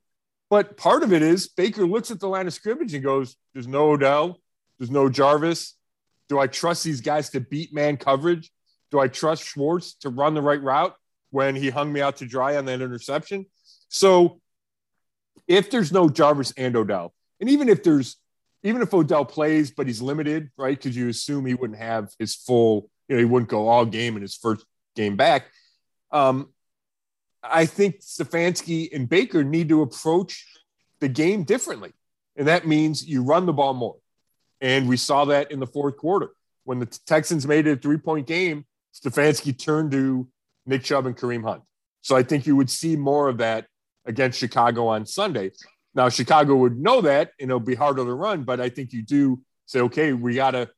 [0.50, 3.68] But part of it is Baker looks at the line of scrimmage and goes, There's
[3.68, 4.40] no Odell,
[4.80, 5.76] there's no Jarvis.
[6.28, 8.52] Do I trust these guys to beat man coverage?
[8.92, 10.96] Do I trust Schwartz to run the right route
[11.30, 13.46] when he hung me out to dry on that interception?
[13.90, 14.42] So
[15.48, 18.18] if there's no Jarvis and Odell, and even if there's
[18.64, 20.78] even if Odell plays, but he's limited, right?
[20.78, 24.16] Because you assume he wouldn't have his full, you know, he wouldn't go all game
[24.16, 24.66] in his first
[24.96, 25.46] game back.
[26.12, 26.50] Um,
[27.42, 30.46] I think Stefanski and Baker need to approach
[31.00, 31.94] the game differently.
[32.36, 33.96] And that means you run the ball more.
[34.62, 36.32] And we saw that in the fourth quarter.
[36.66, 40.28] When the Texans made it a three point game, Stefanski turned to
[40.66, 41.64] Nick Chubb and Kareem Hunt.
[42.02, 43.68] So I think you would see more of that
[44.10, 45.52] against Chicago on Sunday.
[45.94, 49.04] Now Chicago would know that and it'll be harder to run, but I think you
[49.04, 50.70] do say, okay, we gotta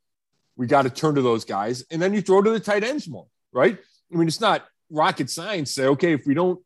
[0.58, 3.28] we gotta turn to those guys, and then you throw to the tight ends more,
[3.52, 3.78] right?
[4.13, 5.72] I mean, it's not rocket science.
[5.72, 6.60] Say, okay, if we don't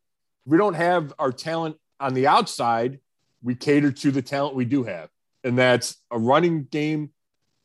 [0.44, 2.98] if we don't have our talent on the outside,
[3.42, 5.08] we cater to the talent we do have,
[5.44, 7.10] and that's a running game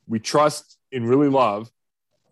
[0.07, 1.69] we trust and really love,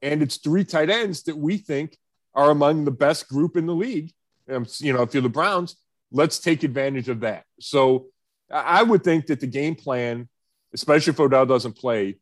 [0.03, 1.97] and it's three tight ends that we think
[2.35, 4.11] are among the best group in the league.
[4.51, 5.75] Um, you know, if you're the Browns,
[6.11, 7.45] let's take advantage of that.
[7.59, 8.07] So
[8.51, 10.27] I would think that the game plan,
[10.73, 12.17] especially if Odell doesn't play,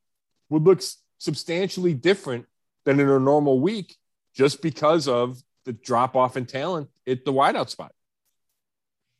[0.50, 0.82] would look
[1.20, 2.46] substantially different
[2.86, 3.96] than in a normal week
[4.36, 7.92] just because of the drop off in talent at the wideout spot.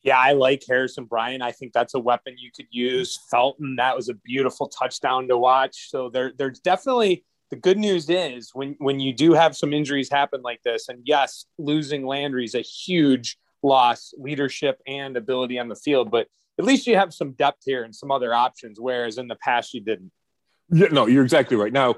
[0.04, 1.44] Yeah, I like Harrison Bryant.
[1.44, 3.20] I think that's a weapon you could use.
[3.30, 5.90] Felton, that was a beautiful touchdown to watch.
[5.90, 10.10] So there, there's definitely the good news is when when you do have some injuries
[10.10, 15.68] happen like this, and yes, losing Landry is a huge loss, leadership and ability on
[15.68, 16.28] the field, but
[16.60, 19.74] at least you have some depth here and some other options, whereas in the past
[19.74, 20.12] you didn't.
[20.72, 21.72] Yeah, no, you're exactly right.
[21.72, 21.96] Now,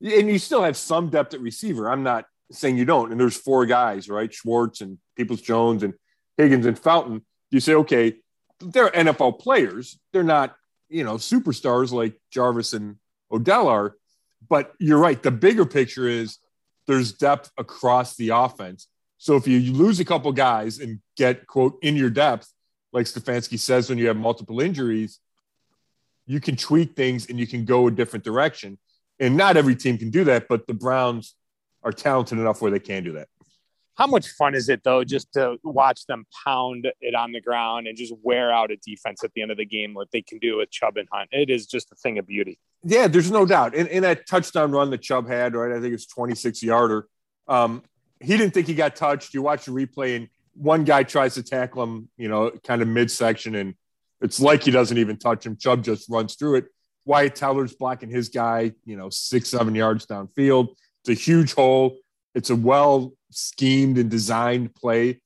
[0.00, 1.90] and you still have some depth at receiver.
[1.90, 3.12] I'm not saying you don't.
[3.12, 4.32] And there's four guys, right?
[4.32, 5.94] Schwartz and Peoples Jones and
[6.36, 7.24] Higgins and Fountain.
[7.50, 8.16] You say, okay,
[8.60, 9.98] they're NFL players.
[10.12, 10.56] They're not,
[10.88, 12.96] you know, superstars like Jarvis and
[13.30, 13.96] Odell are.
[14.48, 15.22] But you're right.
[15.22, 16.38] The bigger picture is
[16.86, 18.88] there's depth across the offense.
[19.18, 22.52] So if you lose a couple guys and get quote in your depth,
[22.92, 25.18] like Stefanski says, when you have multiple injuries,
[26.26, 28.78] you can tweak things and you can go a different direction.
[29.18, 31.34] And not every team can do that, but the Browns
[31.82, 33.28] are talented enough where they can do that.
[33.96, 37.88] How much fun is it though, just to watch them pound it on the ground
[37.88, 40.38] and just wear out a defense at the end of the game, what they can
[40.38, 41.30] do with Chubb and Hunt?
[41.32, 42.60] It is just a thing of beauty.
[42.84, 43.74] Yeah, there's no doubt.
[43.74, 45.76] In, in that touchdown run that Chubb had, right?
[45.76, 47.08] I think it's 26 yarder.
[47.48, 47.82] Um,
[48.20, 49.34] he didn't think he got touched.
[49.34, 52.88] You watch the replay, and one guy tries to tackle him, you know, kind of
[52.88, 53.74] midsection, and
[54.20, 55.56] it's like he doesn't even touch him.
[55.56, 56.66] Chubb just runs through it.
[57.04, 60.74] Wyatt Teller's blocking his guy, you know, six, seven yards downfield.
[61.02, 61.98] It's a huge hole.
[62.34, 65.20] It's a well schemed and designed play.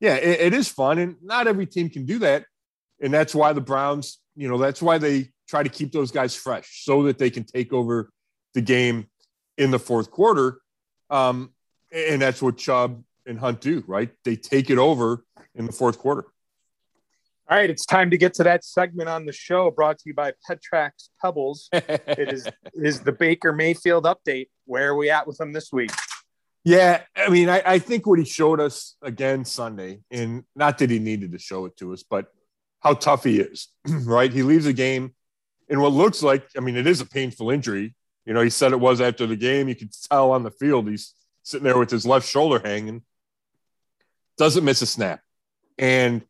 [0.00, 2.44] Yeah, it, it is fun, and not every team can do that.
[3.00, 6.34] And that's why the Browns, you know, that's why they try to keep those guys
[6.34, 8.10] fresh so that they can take over
[8.54, 9.06] the game
[9.56, 10.60] in the fourth quarter.
[11.10, 11.52] Um,
[11.92, 14.10] and that's what Chubb and Hunt do, right?
[14.24, 15.24] They take it over
[15.54, 16.26] in the fourth quarter.
[17.50, 20.14] All right, it's time to get to that segment on the show brought to you
[20.14, 21.68] by Petrax Pebbles.
[21.72, 24.48] it is is the Baker Mayfield update.
[24.66, 25.90] Where are we at with him this week?
[26.64, 30.90] Yeah, I mean, I, I think what he showed us again Sunday, and not that
[30.90, 32.26] he needed to show it to us, but
[32.80, 34.30] how tough he is, right?
[34.30, 35.14] He leaves a game
[35.68, 37.94] in what looks like, I mean, it is a painful injury.
[38.24, 39.68] You know, he said it was after the game.
[39.68, 41.14] You could tell on the field he's
[41.48, 43.02] sitting there with his left shoulder hanging,
[44.36, 45.20] doesn't miss a snap.
[45.78, 46.22] And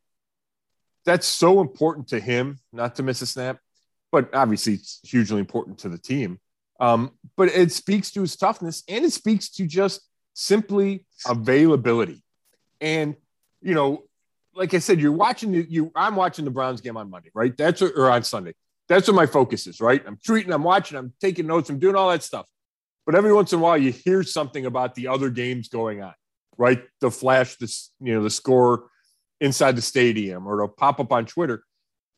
[1.04, 3.58] that's so important to him not to miss a snap,
[4.12, 6.38] but obviously it's hugely important to the team.
[6.80, 10.00] Um, but it speaks to his toughness and it speaks to just
[10.34, 12.22] simply availability.
[12.80, 13.16] And,
[13.60, 14.04] you know,
[14.54, 17.56] like I said, you're watching the, you, I'm watching the Browns game on Monday, right?
[17.56, 18.54] That's, what, or on Sunday.
[18.88, 20.02] That's what my focus is, right?
[20.06, 22.46] I'm tweeting, I'm watching, I'm taking notes, I'm doing all that stuff.
[23.08, 26.12] But every once in a while, you hear something about the other games going on,
[26.58, 26.82] right?
[27.00, 28.90] The flash, this, you know, the score
[29.40, 31.64] inside the stadium or it'll pop up on Twitter.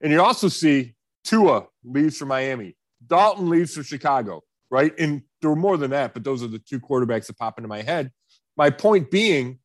[0.01, 2.77] And you also see Tua leaves for Miami,
[3.07, 4.93] Dalton leaves for Chicago, right?
[4.99, 7.69] And there were more than that, but those are the two quarterbacks that pop into
[7.69, 8.11] my head.
[8.57, 9.61] My point being,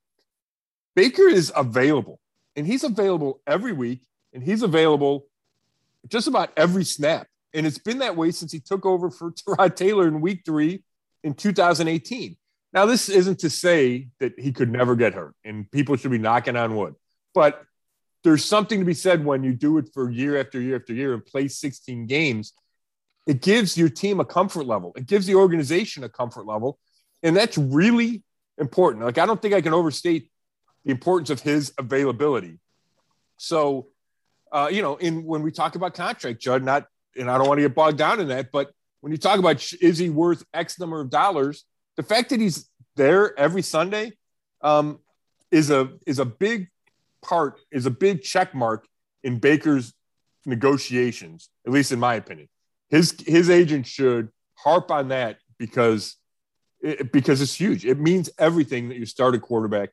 [0.96, 2.20] Baker is available,
[2.56, 5.26] and he's available every week, and he's available
[6.08, 7.26] just about every snap.
[7.52, 10.84] And it's been that way since he took over for Tyrod Taylor in week three
[11.26, 12.38] in 2018.
[12.72, 16.20] Now, this isn't to say that he could never get hurt, and people should be
[16.20, 16.94] knocking on wood.
[17.34, 17.64] But
[18.24, 21.14] there's something to be said when you do it for year after year after year
[21.14, 22.54] and play 16 games.
[23.26, 24.94] It gives your team a comfort level.
[24.96, 26.78] It gives the organization a comfort level.
[27.24, 28.24] And that's really
[28.60, 29.04] important.
[29.04, 30.30] Like, I don't think I can overstate
[30.84, 32.60] the importance of his availability.
[33.38, 33.88] So,
[34.52, 36.86] uh, you know, in when we talk about contract, Chud, not,
[37.18, 39.74] and I don't want to get bogged down in that, but when you talk about
[39.82, 44.14] is he worth X number of dollars, the fact that he's there every Sunday
[44.62, 45.00] um,
[45.52, 46.70] is a is a big
[47.22, 48.88] part is a big check mark
[49.24, 49.94] in Baker's
[50.46, 52.48] negotiations, at least in my opinion.
[52.90, 56.16] His his agent should harp on that because
[56.82, 57.86] it, because it's huge.
[57.86, 59.90] It means everything that you start a quarterback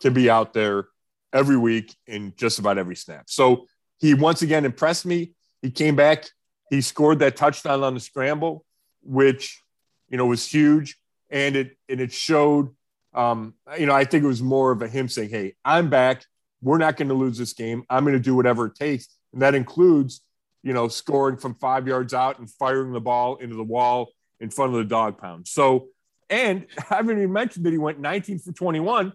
[0.00, 0.88] can be out there
[1.32, 3.24] every week in just about every snap.
[3.28, 3.66] So
[3.98, 5.32] he once again impressed me.
[5.62, 6.28] He came back.
[6.70, 8.64] He scored that touchdown on the scramble,
[9.02, 9.62] which
[10.08, 10.98] you know was huge,
[11.30, 12.74] and it and it showed
[13.14, 16.24] Um, you know, I think it was more of a him saying, "Hey, I'm back.
[16.60, 17.84] We're not going to lose this game.
[17.88, 20.20] I'm going to do whatever it takes," and that includes,
[20.62, 24.50] you know, scoring from five yards out and firing the ball into the wall in
[24.50, 25.48] front of the dog pound.
[25.48, 25.88] So,
[26.28, 29.12] and I haven't even mentioned that he went 19 for 21,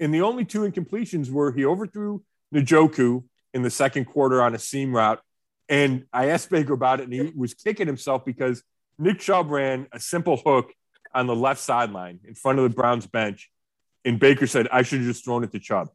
[0.00, 2.22] and the only two incompletions were he overthrew
[2.54, 5.20] Njoku in the second quarter on a seam route.
[5.72, 8.62] And I asked Baker about it, and he was kicking himself because
[8.98, 10.70] Nick Chubb ran a simple hook
[11.14, 13.50] on the left sideline in front of the Browns bench.
[14.04, 15.88] And Baker said, I should have just thrown it to Chubb.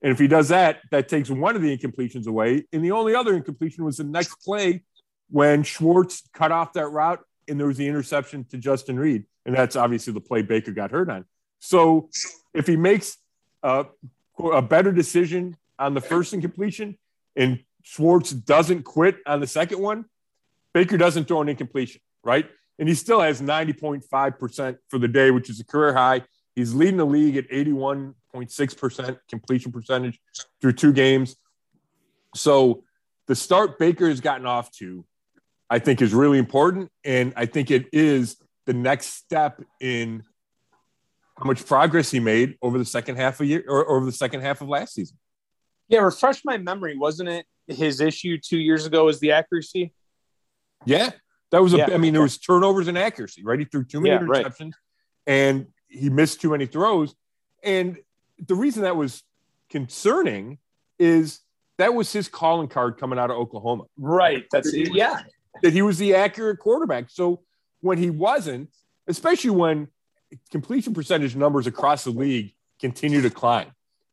[0.00, 2.66] And if he does that, that takes one of the incompletions away.
[2.72, 4.84] And the only other incompletion was the next play
[5.28, 9.24] when Schwartz cut off that route and there was the interception to Justin Reid.
[9.44, 11.24] And that's obviously the play Baker got hurt on.
[11.58, 12.10] So
[12.54, 13.16] if he makes
[13.64, 13.86] a,
[14.38, 16.96] a better decision on the first incompletion
[17.34, 20.06] and Schwartz doesn't quit on the second one,
[20.74, 22.50] Baker doesn't throw an incompletion, right?
[22.80, 26.22] And he still has 90.5% for the day, which is a career high.
[26.56, 30.18] He's leading the league at 81.6% completion percentage
[30.60, 31.36] through two games.
[32.34, 32.82] So
[33.28, 35.04] the start Baker has gotten off to,
[35.70, 36.90] I think, is really important.
[37.04, 40.24] And I think it is the next step in
[41.38, 44.40] how much progress he made over the second half of year or over the second
[44.40, 45.16] half of last season.
[45.86, 46.96] Yeah, refresh my memory.
[46.98, 49.92] Wasn't it his issue two years ago was the accuracy?
[50.84, 51.10] Yeah.
[51.52, 51.88] That was a, yeah.
[51.92, 53.58] I mean, there was turnovers and accuracy, right?
[53.58, 54.72] He threw too many yeah, interceptions right.
[55.26, 57.14] and he missed too many throws.
[57.62, 57.98] And
[58.38, 59.22] the reason that was
[59.70, 60.58] concerning
[60.98, 61.40] is
[61.78, 63.84] that was his calling card coming out of Oklahoma.
[63.96, 64.44] Right.
[64.50, 64.94] That's it.
[64.94, 65.22] Yeah.
[65.62, 67.10] That he was the accurate quarterback.
[67.10, 67.42] So
[67.80, 68.70] when he wasn't,
[69.06, 69.88] especially when
[70.50, 73.70] completion percentage numbers across the league continue to climb,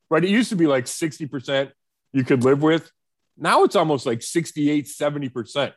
[0.09, 0.23] right?
[0.23, 1.71] It used to be like 60%
[2.11, 2.91] you could live with.
[3.37, 5.73] Now it's almost like 68, 70%.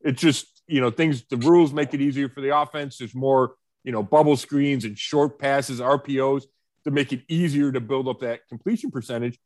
[0.00, 2.98] It just, you know, things, the rules make it easier for the offense.
[2.98, 6.44] There's more, you know, bubble screens and short passes, RPOs
[6.84, 9.38] to make it easier to build up that completion percentage.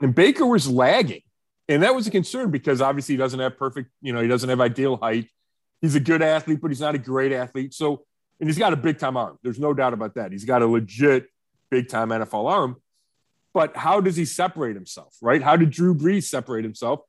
[0.00, 1.22] And Baker was lagging.
[1.68, 4.48] And that was a concern because obviously he doesn't have perfect, you know, he doesn't
[4.48, 5.28] have ideal height.
[5.82, 7.74] He's a good athlete, but he's not a great athlete.
[7.74, 8.04] So,
[8.40, 9.38] and he's got a big time arm.
[9.42, 10.32] There's no doubt about that.
[10.32, 11.26] He's got a legit
[11.70, 12.76] big time NFL arm.
[13.54, 15.42] But how does he separate himself, right?
[15.42, 17.00] How did Drew Brees separate himself?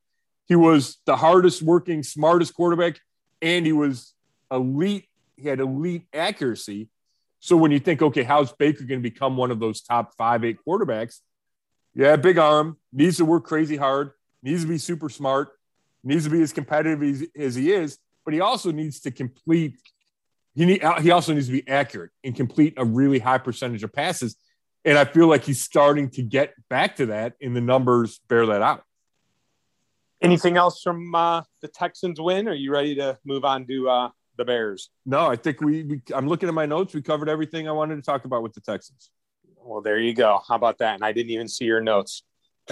[0.47, 2.99] He was the hardest working, smartest quarterback,
[3.41, 4.13] and he was
[4.51, 5.07] elite.
[5.37, 6.89] He had elite accuracy.
[7.39, 10.43] So when you think, okay, how's Baker going to become one of those top five,
[10.43, 11.19] eight quarterbacks?
[11.93, 14.11] Yeah, big arm, needs to work crazy hard,
[14.43, 15.49] needs to be super smart,
[16.03, 19.75] needs to be as competitive as, as he is, but he also needs to complete.
[20.55, 23.93] He need, he also needs to be accurate and complete a really high percentage of
[23.93, 24.35] passes.
[24.85, 28.45] And I feel like he's starting to get back to that, and the numbers bear
[28.47, 28.83] that out.
[30.21, 32.47] Anything else from uh, the Texans win?
[32.47, 34.89] Are you ready to move on to uh, the Bears?
[35.05, 36.01] No, I think we, we.
[36.13, 36.93] I'm looking at my notes.
[36.93, 39.11] We covered everything I wanted to talk about with the Texans.
[39.57, 40.41] Well, there you go.
[40.47, 40.95] How about that?
[40.95, 42.23] And I didn't even see your notes.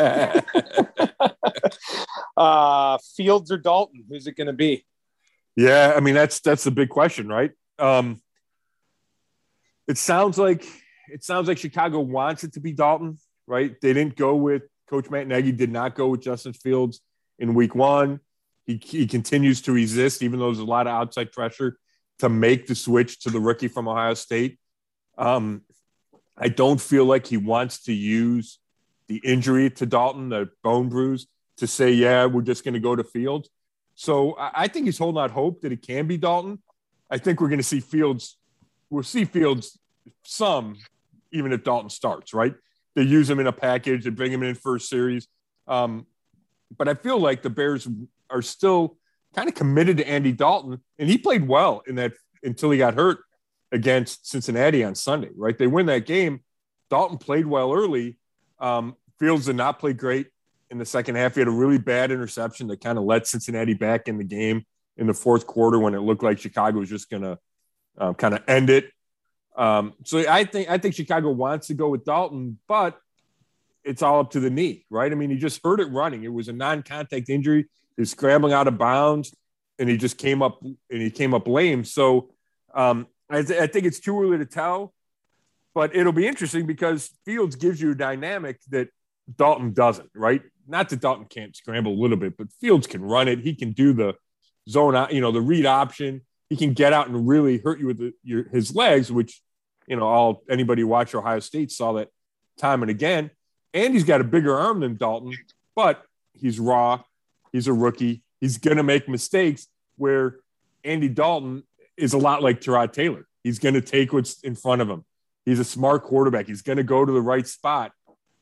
[2.37, 4.05] uh, Fields or Dalton?
[4.09, 4.85] Who's it going to be?
[5.55, 7.51] Yeah, I mean that's that's the big question, right?
[7.79, 8.21] Um,
[9.87, 10.63] it sounds like
[11.07, 13.75] it sounds like Chicago wants it to be Dalton, right?
[13.81, 17.01] They didn't go with Coach Matt Nagy, did not go with Justin Fields
[17.39, 18.19] in week one.
[18.65, 21.77] He, he continues to resist, even though there's a lot of outside pressure
[22.19, 24.59] to make the switch to the rookie from Ohio State.
[25.17, 25.61] Um,
[26.37, 28.59] I don't feel like he wants to use
[29.07, 32.95] the injury to Dalton, the bone bruise, to say, yeah, we're just going to go
[32.95, 33.49] to Fields.
[33.95, 36.61] So I think he's holding out hope that it can be Dalton.
[37.09, 38.37] I think we're going to see Fields.
[38.89, 39.79] We'll see Fields
[40.23, 40.77] some
[41.31, 42.53] even if Dalton starts, right?
[42.95, 45.27] They use him in a package, they bring him in first series.
[45.67, 46.05] Um,
[46.77, 47.87] but I feel like the Bears
[48.29, 48.97] are still
[49.35, 52.13] kind of committed to Andy Dalton, and he played well in that
[52.43, 53.19] until he got hurt
[53.71, 55.57] against Cincinnati on Sunday, right?
[55.57, 56.41] They win that game.
[56.89, 58.17] Dalton played well early.
[58.59, 60.27] Um, Fields did not play great
[60.69, 61.35] in the second half.
[61.35, 64.65] He had a really bad interception that kind of let Cincinnati back in the game
[64.95, 67.37] in the fourth quarter when it looked like Chicago was just going to
[67.97, 68.91] um, kind of end it.
[69.57, 72.99] Um, so I think I think Chicago wants to go with Dalton, but
[73.83, 75.11] it's all up to the knee, right?
[75.11, 76.23] I mean, he just hurt it running.
[76.23, 77.67] It was a non-contact injury.
[77.95, 79.35] He's scrambling out of bounds,
[79.79, 81.83] and he just came up and he came up lame.
[81.85, 82.29] So
[82.75, 84.93] um, I, th- I think it's too early to tell,
[85.73, 88.89] but it'll be interesting because Fields gives you a dynamic that
[89.35, 90.41] Dalton doesn't, right?
[90.67, 93.39] Not that Dalton can't scramble a little bit, but Fields can run it.
[93.39, 94.15] He can do the
[94.69, 96.21] zone, you know, the read option.
[96.49, 99.41] He can get out and really hurt you with the, your, his legs, which
[99.87, 102.09] you know, all anybody who watched Ohio State saw that
[102.57, 103.31] time and again.
[103.73, 105.33] And he's got a bigger arm than Dalton,
[105.75, 107.03] but he's raw.
[107.51, 108.23] He's a rookie.
[108.39, 110.37] He's going to make mistakes where
[110.83, 111.63] Andy Dalton
[111.95, 113.27] is a lot like Tyrod Taylor.
[113.43, 115.05] He's going to take what's in front of him.
[115.45, 116.47] He's a smart quarterback.
[116.47, 117.91] He's going to go to the right spot.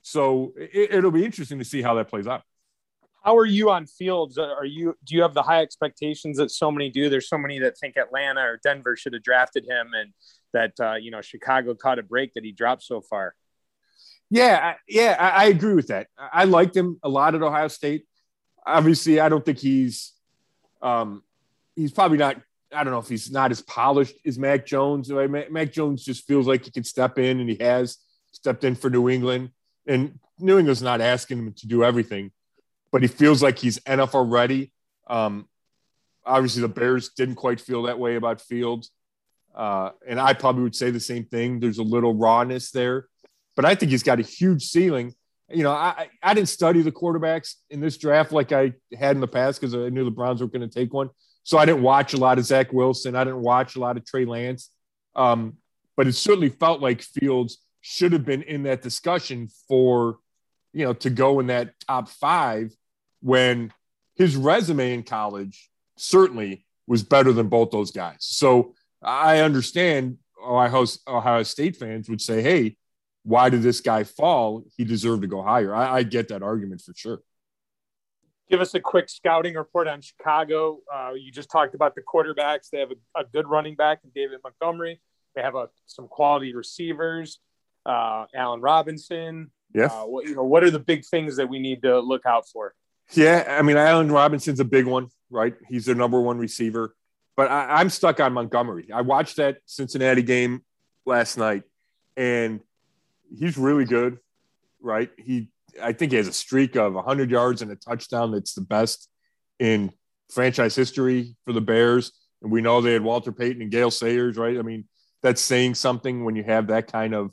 [0.01, 2.43] So it, will be interesting to see how that plays out.
[3.23, 4.37] How are you on Fields?
[4.37, 7.09] Are you do you have the high expectations that so many do?
[7.09, 10.13] There's so many that think Atlanta or Denver should have drafted him, and
[10.55, 13.35] that uh, you know Chicago caught a break that he dropped so far.
[14.31, 16.07] Yeah, yeah, I, I agree with that.
[16.17, 18.07] I liked him a lot at Ohio State.
[18.65, 20.13] Obviously, I don't think he's
[20.81, 21.23] um,
[21.75, 22.41] he's probably not.
[22.73, 25.11] I don't know if he's not as polished as Mac Jones.
[25.11, 27.97] Mac Jones just feels like he can step in, and he has
[28.31, 29.51] stepped in for New England.
[29.87, 32.31] And New England's not asking him to do everything,
[32.91, 34.73] but he feels like he's NFL ready.
[35.07, 35.47] Um,
[36.25, 38.89] obviously, the Bears didn't quite feel that way about Fields.
[39.55, 41.59] Uh, and I probably would say the same thing.
[41.59, 43.07] There's a little rawness there,
[43.55, 45.13] but I think he's got a huge ceiling.
[45.49, 49.21] You know, I, I didn't study the quarterbacks in this draft like I had in
[49.21, 51.09] the past because I knew the Browns were going to take one.
[51.43, 53.15] So I didn't watch a lot of Zach Wilson.
[53.15, 54.71] I didn't watch a lot of Trey Lance.
[55.15, 55.57] Um,
[55.95, 60.17] but it certainly felt like Fields should have been in that discussion for,
[60.73, 62.75] you know, to go in that top five
[63.21, 63.71] when
[64.15, 68.17] his resume in college certainly was better than both those guys.
[68.19, 68.73] So
[69.05, 72.75] I understand Ohio, Ohio State fans would say, hey,
[73.23, 74.63] why did this guy fall?
[74.75, 75.73] He deserved to go higher.
[75.73, 77.21] I, I get that argument for sure.
[78.49, 80.79] Give us a quick scouting report on Chicago.
[80.93, 82.69] Uh, you just talked about the quarterbacks.
[82.69, 85.01] They have a, a good running back in David Montgomery.
[85.35, 87.39] They have a, some quality receivers,
[87.85, 89.51] uh, Allen Robinson.
[89.73, 89.85] Yeah.
[89.87, 92.47] Uh, what, you know, what are the big things that we need to look out
[92.47, 92.75] for?
[93.13, 95.55] Yeah, I mean, Allen Robinson's a big one, right?
[95.67, 96.95] He's their number one receiver.
[97.35, 98.89] But I, I'm stuck on Montgomery.
[98.93, 100.63] I watched that Cincinnati game
[101.05, 101.63] last night,
[102.15, 102.61] and
[103.37, 104.17] he's really good,
[104.81, 105.09] right?
[105.17, 105.49] He,
[105.81, 108.31] I think, he has a streak of 100 yards and a touchdown.
[108.31, 109.09] That's the best
[109.59, 109.91] in
[110.29, 112.11] franchise history for the Bears.
[112.41, 114.57] And we know they had Walter Payton and Gale Sayers, right?
[114.57, 114.85] I mean,
[115.21, 117.31] that's saying something when you have that kind of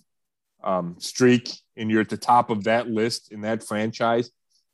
[0.64, 4.30] um, streak and you're at the top of that list in that franchise.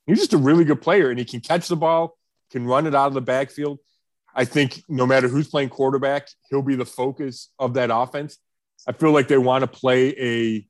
[0.07, 2.17] He's just a really good player, and he can catch the ball,
[2.51, 3.79] can run it out of the backfield.
[4.35, 8.39] I think no matter who's playing quarterback, he'll be the focus of that offense.
[8.87, 10.67] I feel like they want to play a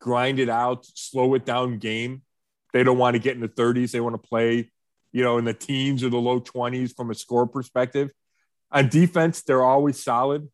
[0.00, 2.22] grind it out, slow it down game.
[2.72, 3.92] They don't want to get in the 30s.
[3.92, 4.70] They want to play,
[5.12, 8.10] you know, in the teens or the low 20s from a score perspective.
[8.70, 10.48] On defense, they're always solid.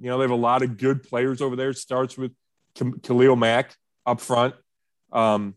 [0.00, 1.72] You know, they have a lot of good players over there.
[1.72, 2.32] Starts with
[2.74, 4.54] Khalil Mack up front.
[5.12, 5.54] Um,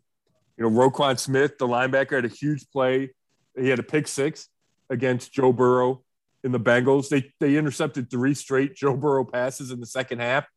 [0.58, 3.14] you know, Roquan Smith, the linebacker, had a huge play.
[3.60, 4.48] He had a pick six
[4.90, 6.04] against Joe Burrow
[6.44, 7.10] in the Bengals.
[7.10, 10.48] They they intercepted three straight Joe Burrow passes in the second half,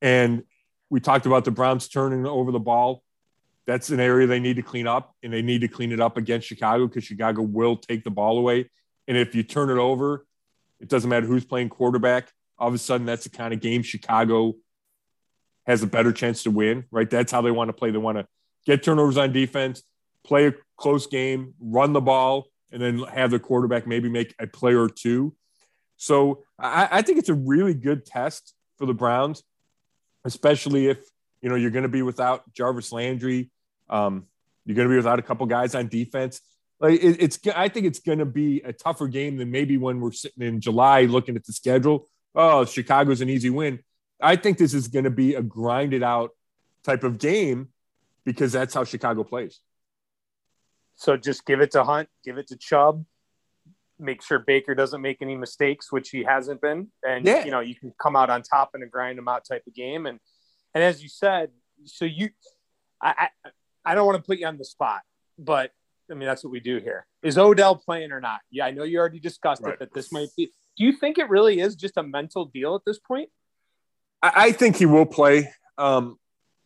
[0.00, 0.42] and
[0.90, 3.02] we talked about the Browns turning over the ball.
[3.66, 6.16] That's an area they need to clean up, and they need to clean it up
[6.16, 8.70] against Chicago because Chicago will take the ball away.
[9.06, 10.26] And if you turn it over,
[10.80, 12.30] it doesn't matter who's playing quarterback.
[12.58, 14.54] All of a sudden, that's the kind of game Chicago
[15.66, 17.08] has a better chance to win, right?
[17.08, 17.90] That's how they want to play.
[17.90, 18.26] They want to
[18.64, 19.82] get turnovers on defense,
[20.24, 24.46] play a close game, run the ball, and then have the quarterback maybe make a
[24.46, 25.34] play or two.
[25.96, 29.42] So I, I think it's a really good test for the Browns,
[30.24, 30.98] especially if
[31.42, 33.50] you know you're going to be without Jarvis Landry.
[33.88, 34.26] Um,
[34.64, 36.40] you're going to be without a couple guys on defense.
[36.80, 40.00] Like it, it's, I think it's going to be a tougher game than maybe when
[40.00, 42.08] we're sitting in July looking at the schedule.
[42.34, 43.80] Oh, Chicago's an easy win.
[44.20, 46.30] I think this is going to be a grinded out
[46.84, 47.68] type of game
[48.24, 49.60] because that's how Chicago plays.
[50.98, 53.04] So just give it to Hunt, give it to Chubb,
[54.00, 57.44] make sure Baker doesn't make any mistakes, which he hasn't been, and yeah.
[57.44, 59.74] you know you can come out on top in a grind them out type of
[59.74, 60.06] game.
[60.06, 60.18] And
[60.74, 61.50] and as you said,
[61.84, 62.30] so you,
[63.00, 63.50] I I,
[63.84, 65.02] I don't want to put you on the spot,
[65.38, 65.70] but
[66.10, 67.06] I mean that's what we do here.
[67.22, 68.40] Is Odell playing or not?
[68.50, 69.74] Yeah, I know you already discussed right.
[69.74, 70.50] it, that this might be.
[70.76, 73.30] Do you think it really is just a mental deal at this point?
[74.20, 75.52] I, I think he will play.
[75.76, 76.18] Um,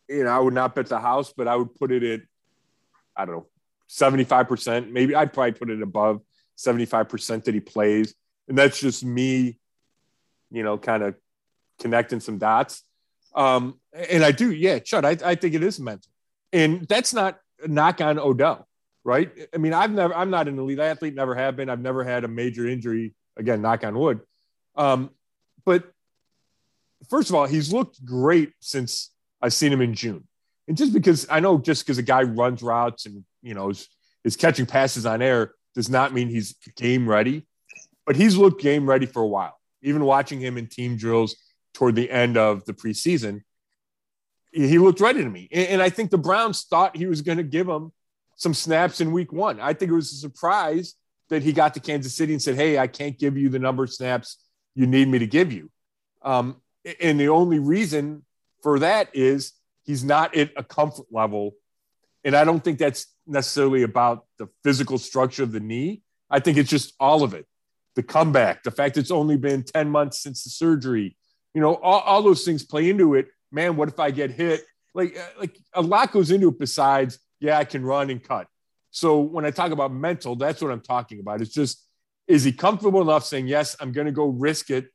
[0.09, 2.21] you know, I would not bet the house, but I would put it at,
[3.15, 3.47] I don't know,
[3.93, 4.91] 75%.
[4.91, 6.21] Maybe I'd probably put it above
[6.57, 8.15] 75% that he plays.
[8.47, 9.59] And that's just me,
[10.51, 11.15] you know, kind of
[11.79, 12.83] connecting some dots.
[13.35, 16.11] Um, and I do, yeah, Chud, I, I think it is mental.
[16.51, 18.67] And that's not a knock on Odell,
[19.03, 19.31] right?
[19.53, 21.69] I mean, I've never, I'm not an elite athlete, never have been.
[21.69, 24.21] I've never had a major injury, again, knock on wood.
[24.75, 25.11] Um,
[25.65, 25.91] but
[27.09, 30.27] first of all, he's looked great since I've seen him in June.
[30.67, 33.87] And just because I know just because a guy runs routes and, you know, is,
[34.23, 37.45] is catching passes on air does not mean he's game ready,
[38.05, 39.59] but he's looked game ready for a while.
[39.81, 41.35] Even watching him in team drills
[41.73, 43.41] toward the end of the preseason,
[44.51, 45.49] he looked ready to me.
[45.51, 47.91] And, I think the Browns thought he was going to give him
[48.35, 49.59] some snaps in week one.
[49.59, 50.93] I think it was a surprise
[51.29, 53.83] that he got to Kansas City and said, Hey, I can't give you the number
[53.83, 54.37] of snaps
[54.75, 55.71] you need me to give you.
[56.21, 56.61] Um,
[57.01, 58.23] and the only reason
[58.61, 61.55] for that is he's not at a comfort level.
[62.23, 66.01] And I don't think that's necessarily about the physical structure of the knee.
[66.29, 67.45] I think it's just all of it
[67.95, 71.15] the comeback, the fact it's only been 10 months since the surgery,
[71.53, 73.27] you know, all, all those things play into it.
[73.51, 74.63] Man, what if I get hit?
[74.95, 78.47] Like, uh, like a lot goes into it besides, yeah, I can run and cut.
[78.91, 81.41] So when I talk about mental, that's what I'm talking about.
[81.41, 81.85] It's just,
[82.27, 84.87] is he comfortable enough saying, yes, I'm going to go risk it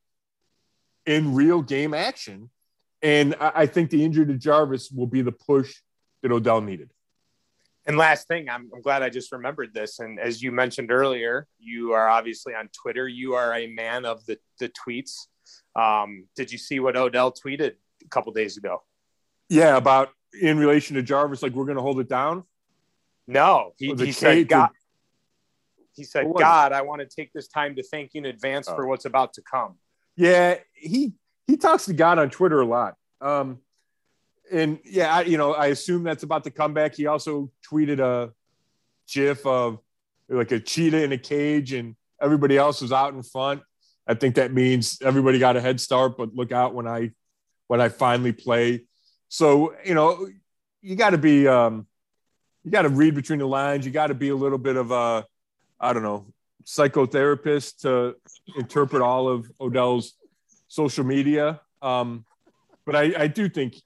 [1.06, 2.50] in real game action?
[3.02, 5.74] And I, I think the injury to Jarvis will be the push
[6.22, 6.90] that Odell needed.
[7.89, 9.99] And last thing, I'm, I'm, glad I just remembered this.
[9.99, 13.09] And as you mentioned earlier, you are obviously on Twitter.
[13.09, 15.26] You are a man of the, the tweets.
[15.74, 17.72] Um, did you see what Odell tweeted
[18.05, 18.82] a couple days ago?
[19.49, 22.45] Yeah, about in relation to Jarvis, like we're going to hold it down.
[23.26, 24.68] No, he, he said, God,
[25.95, 28.76] he said, God, I want to take this time to thank you in advance oh.
[28.76, 29.76] for what's about to come.
[30.14, 31.12] Yeah, he
[31.47, 32.97] he talks to God on Twitter a lot.
[33.22, 33.61] Um,
[34.51, 36.94] and yeah, I, you know, I assume that's about the comeback.
[36.94, 38.32] He also tweeted a
[39.09, 39.78] GIF of
[40.28, 43.62] like a cheetah in a cage, and everybody else was out in front.
[44.07, 47.12] I think that means everybody got a head start, but look out when I
[47.66, 48.84] when I finally play.
[49.28, 50.28] So you know,
[50.80, 51.86] you got to be um,
[52.64, 53.84] you got to read between the lines.
[53.84, 55.26] You got to be a little bit of a
[55.80, 56.26] I don't know
[56.64, 58.14] psychotherapist to
[58.59, 60.14] interpret all of Odell's
[60.68, 61.61] social media.
[61.80, 62.26] Um,
[62.84, 63.76] but I, I do think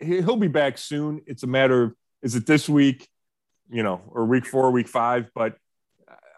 [0.00, 1.22] he'll be back soon.
[1.26, 3.08] It's a matter of is it this week,
[3.70, 5.30] you know, or week four, week five.
[5.34, 5.56] But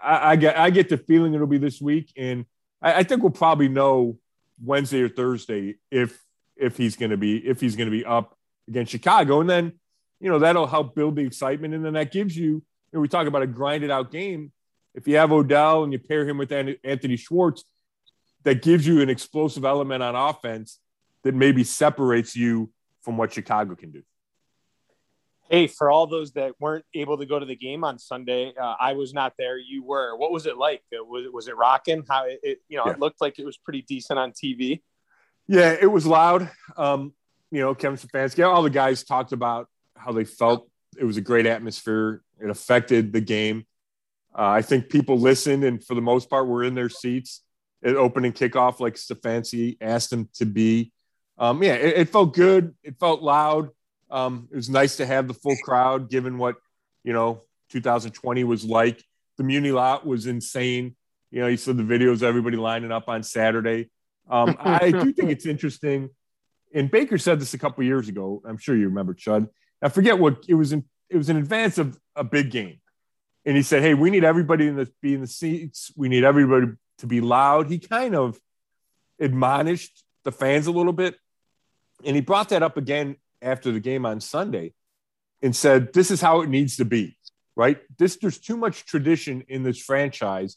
[0.03, 2.45] I, I get I get the feeling it'll be this week, and
[2.83, 4.19] I, I think we'll probably know
[4.63, 6.23] Wednesday or Thursday if
[6.57, 8.37] if he's going to be if he's going to be up
[8.69, 9.73] against Chicago, and then
[10.21, 12.45] you know that'll help build the excitement, and then that gives you.
[12.45, 14.53] you know, we talk about a grinded out game.
[14.95, 17.65] If you have Odell and you pair him with Anthony Schwartz,
[18.43, 20.81] that gives you an explosive element on offense
[21.23, 22.71] that maybe separates you
[23.03, 24.03] from what Chicago can do.
[25.51, 28.77] Hey, for all those that weren't able to go to the game on Sunday, uh,
[28.81, 29.59] I was not there.
[29.59, 30.17] You were.
[30.17, 30.83] What was it like?
[30.93, 32.05] Was it was it rocking?
[32.09, 32.93] How it, it you know yeah.
[32.93, 34.83] it looked like it was pretty decent on TV.
[35.49, 36.49] Yeah, it was loud.
[36.77, 37.13] Um,
[37.51, 40.71] you know, Kevin Stefanski, all the guys talked about how they felt.
[40.97, 42.23] It was a great atmosphere.
[42.41, 43.67] It affected the game.
[44.33, 47.43] Uh, I think people listened, and for the most part, were in their seats
[47.83, 50.93] at opening kickoff, like Stefanski asked them to be
[51.41, 52.75] um, yeah, it, it, felt good.
[52.85, 53.71] It felt loud.
[54.11, 56.57] Um, it was nice to have the full crowd, given what
[57.03, 59.03] you know 2020 was like.
[59.39, 60.95] The Muni lot was insane.
[61.31, 63.89] You know, you saw the videos, everybody lining up on Saturday.
[64.29, 66.11] Um, I do think it's interesting.
[66.75, 68.43] And Baker said this a couple years ago.
[68.45, 69.49] I'm sure you remember, Chud.
[69.81, 70.73] I forget what it was.
[70.73, 72.81] In it was in advance of a big game,
[73.47, 75.91] and he said, "Hey, we need everybody in the be in the seats.
[75.97, 76.67] We need everybody
[76.99, 78.39] to be loud." He kind of
[79.19, 81.17] admonished the fans a little bit
[82.05, 84.75] and he brought that up again after the game on Sunday
[85.43, 87.17] and said, This is how it needs to be,
[87.57, 87.79] right?
[87.99, 90.57] This there's too much tradition in this franchise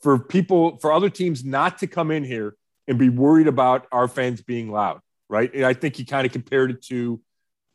[0.00, 2.56] for people, for other teams not to come in here
[2.86, 5.52] and be worried about our fans being loud, right?
[5.54, 7.20] And I think he kind of compared it to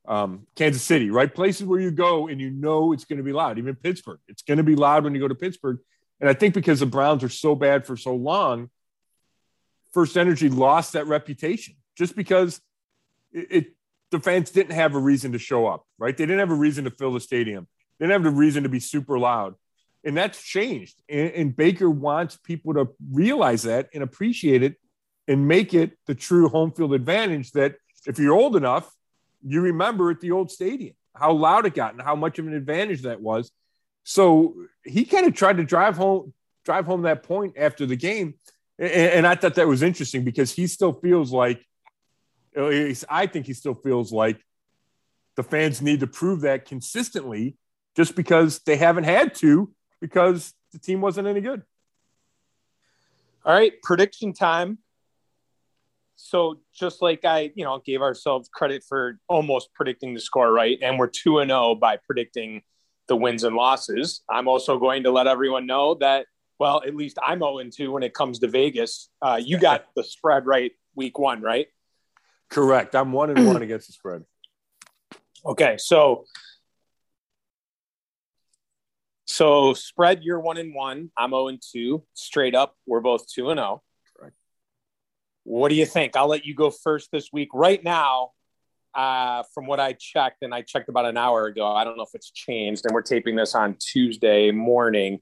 [0.07, 1.34] um, Kansas City, right?
[1.34, 4.20] Places where you go and you know it's going to be loud, even Pittsburgh.
[4.28, 5.80] It's going to be loud when you go to Pittsburgh.
[6.20, 8.70] And I think because the Browns are so bad for so long,
[9.93, 12.62] First Energy lost that reputation just because
[13.32, 13.66] it, it,
[14.12, 16.16] the fans didn't have a reason to show up, right?
[16.16, 17.68] They didn't have a reason to fill the stadium.
[18.00, 19.56] They didn't have a reason to be super loud.
[20.04, 21.02] And that's changed.
[21.10, 24.76] And, and Baker wants people to realize that and appreciate it
[25.28, 27.76] and make it the true home field advantage that
[28.08, 28.90] if you're old enough,
[29.46, 32.54] you remember at the old stadium how loud it got and how much of an
[32.54, 33.52] advantage that was.
[34.04, 36.34] So he kind of tried to drive home
[36.66, 38.36] drive home that point after the game.
[38.78, 41.64] And, and I thought that was interesting because he still feels like
[42.58, 44.39] I think he still feels like
[45.36, 47.58] the fans need to prove that consistently
[47.95, 49.72] just because they haven't had to
[50.02, 51.64] because the team wasn't any good.
[53.45, 54.80] All right, prediction time.
[56.16, 60.78] So just like I, you know, gave ourselves credit for almost predicting the score right,
[60.82, 62.62] and we're two and zero oh by predicting
[63.08, 64.22] the wins and losses.
[64.30, 66.28] I'm also going to let everyone know that,
[66.60, 69.10] well, at least I'm 0 2 when it comes to Vegas.
[69.22, 71.68] Uh, you got the spread right week one, right?
[72.50, 72.95] Correct.
[72.95, 74.24] I'm one and one against the spread.
[75.45, 76.26] Okay, so
[79.26, 81.12] so spread you're one and one.
[81.18, 82.04] I'm 0 and two.
[82.14, 83.82] Straight up, we're both two and 0.
[84.18, 84.36] Correct.
[85.45, 86.18] What do you think?
[86.18, 87.47] I'll let you go first this week.
[87.54, 88.32] Right now,
[88.93, 91.66] uh, from what I checked, and I checked about an hour ago.
[91.66, 95.20] I don't know if it's changed, and we're taping this on Tuesday morning.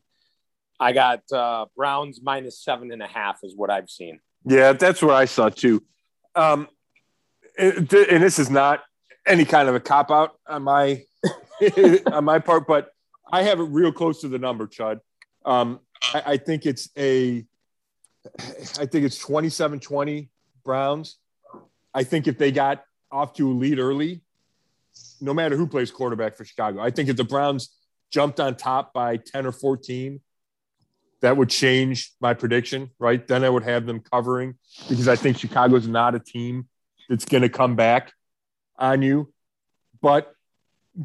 [0.79, 4.19] I got uh, Browns minus seven and a half is what I've seen.
[4.45, 5.83] Yeah, that's what I saw too.
[6.33, 6.67] Um,
[7.57, 8.83] and this is not
[9.25, 11.03] any kind of a cop out on my
[12.11, 12.89] on my part, but
[13.31, 14.99] I have it real close to the number, Chud.
[15.45, 15.79] Um,
[16.13, 17.45] I, I, think it's a,
[18.79, 20.29] I think it's 27-20
[20.63, 21.17] Browns.
[21.93, 24.21] I think if they got off to a lead early,
[25.21, 27.75] no matter who plays quarterback for Chicago, I think if the Browns
[28.11, 30.19] jumped on top by 10 or 14,
[31.21, 33.25] that would change my prediction, right?
[33.27, 34.55] Then I would have them covering
[34.87, 36.67] because I think Chicago's not a team
[37.09, 38.13] that's going to come back
[38.77, 39.31] on you.
[40.01, 40.31] But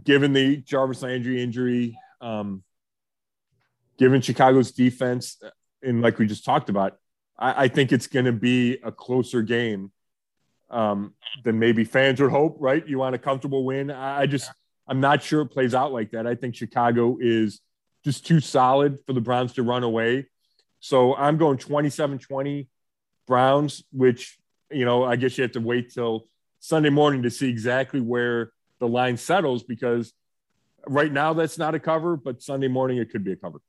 [0.05, 2.63] given the Jarvis Landry injury, um,
[3.99, 5.41] given Chicago's defense,
[5.83, 6.99] and like we just talked about,
[7.39, 9.93] I, I think it's going to be a closer game
[10.71, 12.57] um, than maybe fans would hope.
[12.59, 12.87] Right?
[12.87, 13.91] You want a comfortable win.
[13.91, 14.51] I, I just
[14.87, 16.27] I'm not sure it plays out like that.
[16.27, 17.61] I think Chicago is
[18.05, 20.27] just too solid for the Browns to run away.
[20.81, 22.69] So I'm going 27 20
[23.27, 24.39] Browns, which,
[24.73, 26.27] you know, I guess you have to wait till
[26.61, 30.13] Sunday morning to see exactly where the line settles because
[30.87, 33.61] right now that's not a cover, but Sunday morning it could be a cover.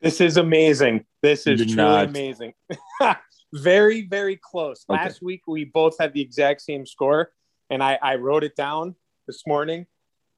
[0.00, 1.04] This is amazing.
[1.22, 2.08] This is truly not.
[2.08, 2.54] amazing.
[3.52, 4.84] very, very close.
[4.88, 5.02] Okay.
[5.02, 7.32] Last week we both had the exact same score,
[7.70, 8.94] and I, I wrote it down
[9.26, 9.86] this morning.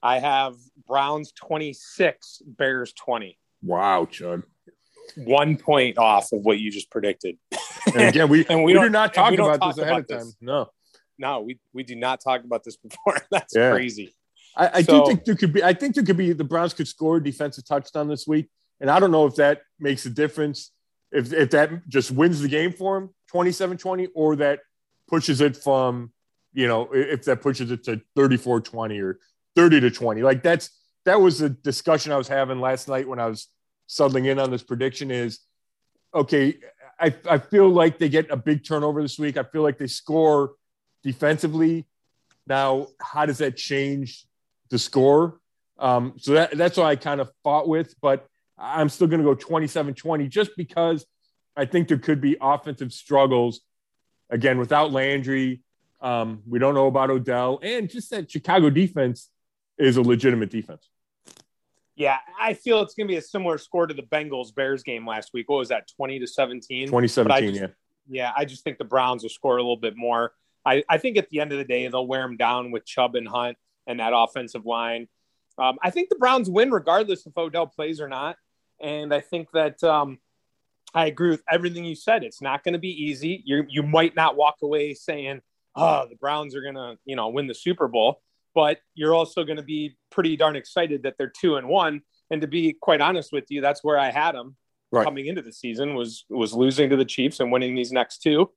[0.02, 0.54] I have
[0.86, 3.36] Browns 26, Bears 20.
[3.62, 4.44] Wow, Chud.
[5.16, 7.36] One point off of what you just predicted.
[7.94, 10.18] And again, we, and we, we do not talk about talk this ahead of time.
[10.18, 10.36] This.
[10.40, 10.70] No.
[11.18, 13.16] No, we, we do not talk about this before.
[13.30, 13.72] That's yeah.
[13.72, 14.14] crazy.
[14.56, 15.62] I, I so, do think there could be.
[15.62, 18.48] I think there could be the Browns could score a defensive touchdown this week,
[18.80, 20.72] and I don't know if that makes a difference.
[21.12, 24.60] If if that just wins the game for him, 27-20, or that
[25.08, 26.12] pushes it from,
[26.52, 29.18] you know, if that pushes it to 34-20 or
[29.56, 30.22] 30 to 20.
[30.22, 30.70] Like that's
[31.04, 33.48] that was the discussion I was having last night when I was
[33.86, 35.10] settling in on this prediction.
[35.10, 35.40] Is
[36.14, 36.58] okay.
[37.00, 39.36] I, I feel like they get a big turnover this week.
[39.36, 40.52] I feel like they score
[41.02, 41.86] defensively.
[42.46, 44.26] Now, how does that change
[44.70, 45.40] the score.
[45.78, 48.26] Um, so that, that's what I kind of fought with, but
[48.58, 51.06] I'm still going to go 27 20 just because
[51.56, 53.60] I think there could be offensive struggles
[54.30, 55.62] again without Landry.
[56.00, 59.30] Um, we don't know about Odell, and just that Chicago defense
[59.78, 60.88] is a legitimate defense.
[61.98, 65.04] Yeah, I feel it's going to be a similar score to the Bengals Bears game
[65.04, 65.50] last week.
[65.50, 66.86] What was that, 20 to 17?
[66.86, 67.66] 2017, yeah.
[68.08, 70.32] Yeah, I just think the Browns will score a little bit more.
[70.64, 73.16] I, I think at the end of the day, they'll wear them down with Chubb
[73.16, 75.08] and Hunt and that offensive line.
[75.58, 78.36] Um, I think the Browns win regardless if Odell plays or not.
[78.80, 80.18] And I think that um,
[80.94, 82.22] I agree with everything you said.
[82.22, 83.42] It's not going to be easy.
[83.44, 85.40] You you might not walk away saying,
[85.74, 88.22] "Oh, the Browns are going to you know win the Super Bowl,"
[88.58, 92.00] but you're also going to be pretty darn excited that they're two and one.
[92.28, 94.56] And to be quite honest with you, that's where I had them
[94.90, 95.04] right.
[95.04, 98.50] coming into the season was was losing to the Chiefs and winning these next two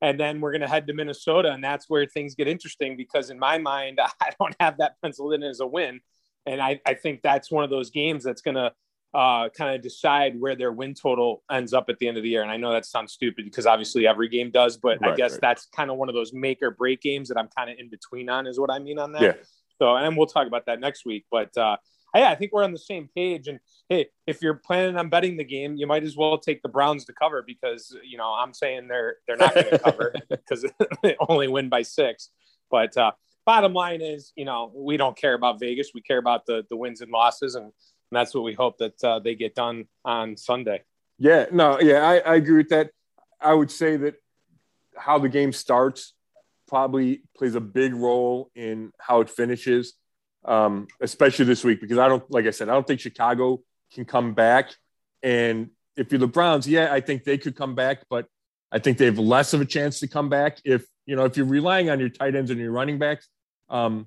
[0.00, 3.30] and then we're going to head to Minnesota, and that's where things get interesting because
[3.30, 6.00] in my mind, I don't have that penciled in as a win,
[6.46, 8.72] and I, I think that's one of those games that's going to
[9.14, 12.28] uh, kind of decide where their win total ends up at the end of the
[12.28, 12.42] year.
[12.42, 15.32] And I know that sounds stupid because obviously every game does, but right, I guess
[15.32, 15.40] right.
[15.40, 17.88] that's kind of one of those make or break games that I'm kind of in
[17.88, 19.22] between on, is what I mean on that.
[19.22, 19.32] Yeah.
[19.78, 21.76] So, and we'll talk about that next week, but uh,
[22.14, 23.48] yeah, I think we're on the same page.
[23.48, 26.68] And hey, if you're planning on betting the game, you might as well take the
[26.68, 30.64] Browns to cover because you know I'm saying they're they're not going to cover because
[31.02, 32.30] they only win by six.
[32.70, 33.12] But uh,
[33.46, 35.90] bottom line is, you know, we don't care about Vegas.
[35.94, 37.72] We care about the the wins and losses, and,
[38.10, 40.82] and that's what we hope that uh, they get done on Sunday.
[41.18, 42.90] Yeah, no, yeah, I, I agree with that.
[43.40, 44.14] I would say that
[44.96, 46.14] how the game starts
[46.66, 49.94] probably plays a big role in how it finishes
[50.44, 53.60] um, especially this week because I don't, like I said, I don't think Chicago
[53.92, 54.70] can come back.
[55.22, 58.26] And if you're the Browns, yeah, I think they could come back, but
[58.70, 61.36] I think they have less of a chance to come back if you know if
[61.36, 63.28] you're relying on your tight ends and your running backs.
[63.68, 64.06] Um,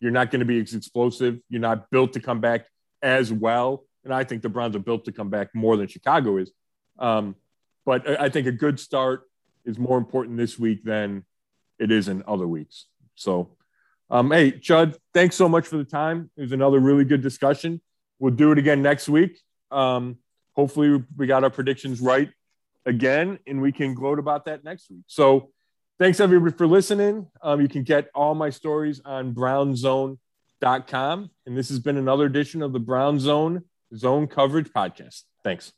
[0.00, 1.40] you're not going to be as explosive.
[1.48, 2.66] You're not built to come back
[3.02, 3.84] as well.
[4.04, 6.50] And I think the Browns are built to come back more than Chicago is.
[6.98, 7.36] Um,
[7.84, 9.22] but I think a good start
[9.64, 11.24] is more important this week than
[11.78, 12.86] it is in other weeks.
[13.14, 13.50] So
[14.10, 16.30] um, hey, Chud, thanks so much for the time.
[16.36, 17.80] It was another really good discussion.
[18.18, 19.38] We'll do it again next week.
[19.70, 20.16] Um,
[20.54, 22.30] hopefully, we got our predictions right
[22.86, 25.02] again, and we can gloat about that next week.
[25.06, 25.50] So,
[25.98, 27.26] thanks everybody for listening.
[27.42, 30.18] Um, you can get all my stories on brownszone.com.
[30.62, 33.62] .Com and this has been another edition of the Browns Zone
[33.94, 35.22] Zone Coverage Podcast.
[35.44, 35.72] Thanks.